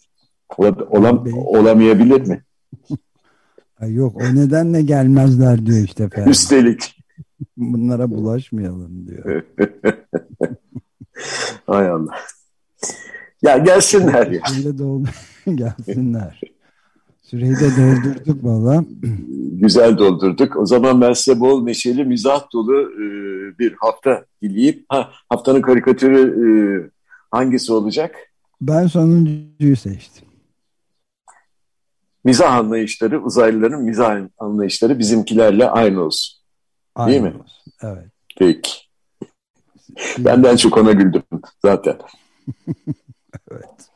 Olam, 0.58 1.26
olamayabilir 1.34 2.26
mi? 2.26 2.42
Yok 3.88 4.16
o 4.16 4.34
nedenle 4.34 4.82
gelmezler 4.82 5.66
diyor 5.66 5.84
işte. 5.84 6.08
Ferdi. 6.14 6.30
Üstelik. 6.30 6.96
Bunlara 7.56 8.10
bulaşmayalım 8.10 9.06
diyor. 9.06 9.42
Hay 11.66 11.88
Allah. 11.88 12.16
Ya 13.42 13.58
gelsinler 13.58 14.26
ya. 14.26 14.40
gelsinler. 15.46 16.40
Süreyi 17.30 17.56
de 17.56 17.70
doldurduk 17.76 18.44
valla. 18.44 18.84
Güzel 19.52 19.98
doldurduk. 19.98 20.56
O 20.56 20.66
zaman 20.66 21.00
ben 21.00 21.12
size 21.12 21.40
bol 21.40 21.62
neşeli, 21.62 22.04
mizah 22.04 22.52
dolu 22.52 22.80
e, 22.80 23.04
bir 23.58 23.72
hafta 23.72 24.24
dileyip 24.42 24.84
ha, 24.88 25.10
haftanın 25.28 25.62
karikatürü 25.62 26.20
e, 26.20 26.46
hangisi 27.30 27.72
olacak? 27.72 28.16
Ben 28.60 28.86
sonuncuyu 28.86 29.76
seçtim. 29.76 30.28
Mizah 32.24 32.54
anlayışları, 32.54 33.22
uzaylıların 33.22 33.82
mizah 33.82 34.20
anlayışları 34.38 34.98
bizimkilerle 34.98 35.70
aynı 35.70 36.00
olsun. 36.02 36.38
Aynı 36.94 37.12
Değil 37.12 37.22
mi? 37.22 37.28
Olsun. 37.42 37.72
Evet. 37.82 38.12
Peki. 38.38 38.72
Benden 40.18 40.56
çok 40.56 40.76
ona 40.76 40.92
güldüm 40.92 41.22
zaten. 41.62 41.96
evet. 43.50 43.89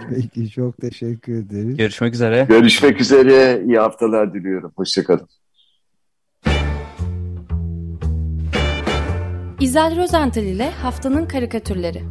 Peki 0.10 0.50
çok 0.50 0.80
teşekkür 0.80 1.34
ederiz. 1.34 1.76
Görüşmek 1.76 2.14
üzere. 2.14 2.46
Görüşmek 2.48 3.00
üzere. 3.00 3.62
İyi 3.66 3.78
haftalar 3.78 4.34
diliyorum. 4.34 4.72
Hoşçakalın. 4.76 5.28
İzel 9.60 9.96
Rozental 9.96 10.42
ile 10.42 10.70
Haftanın 10.70 11.26
Karikatürleri 11.26 12.02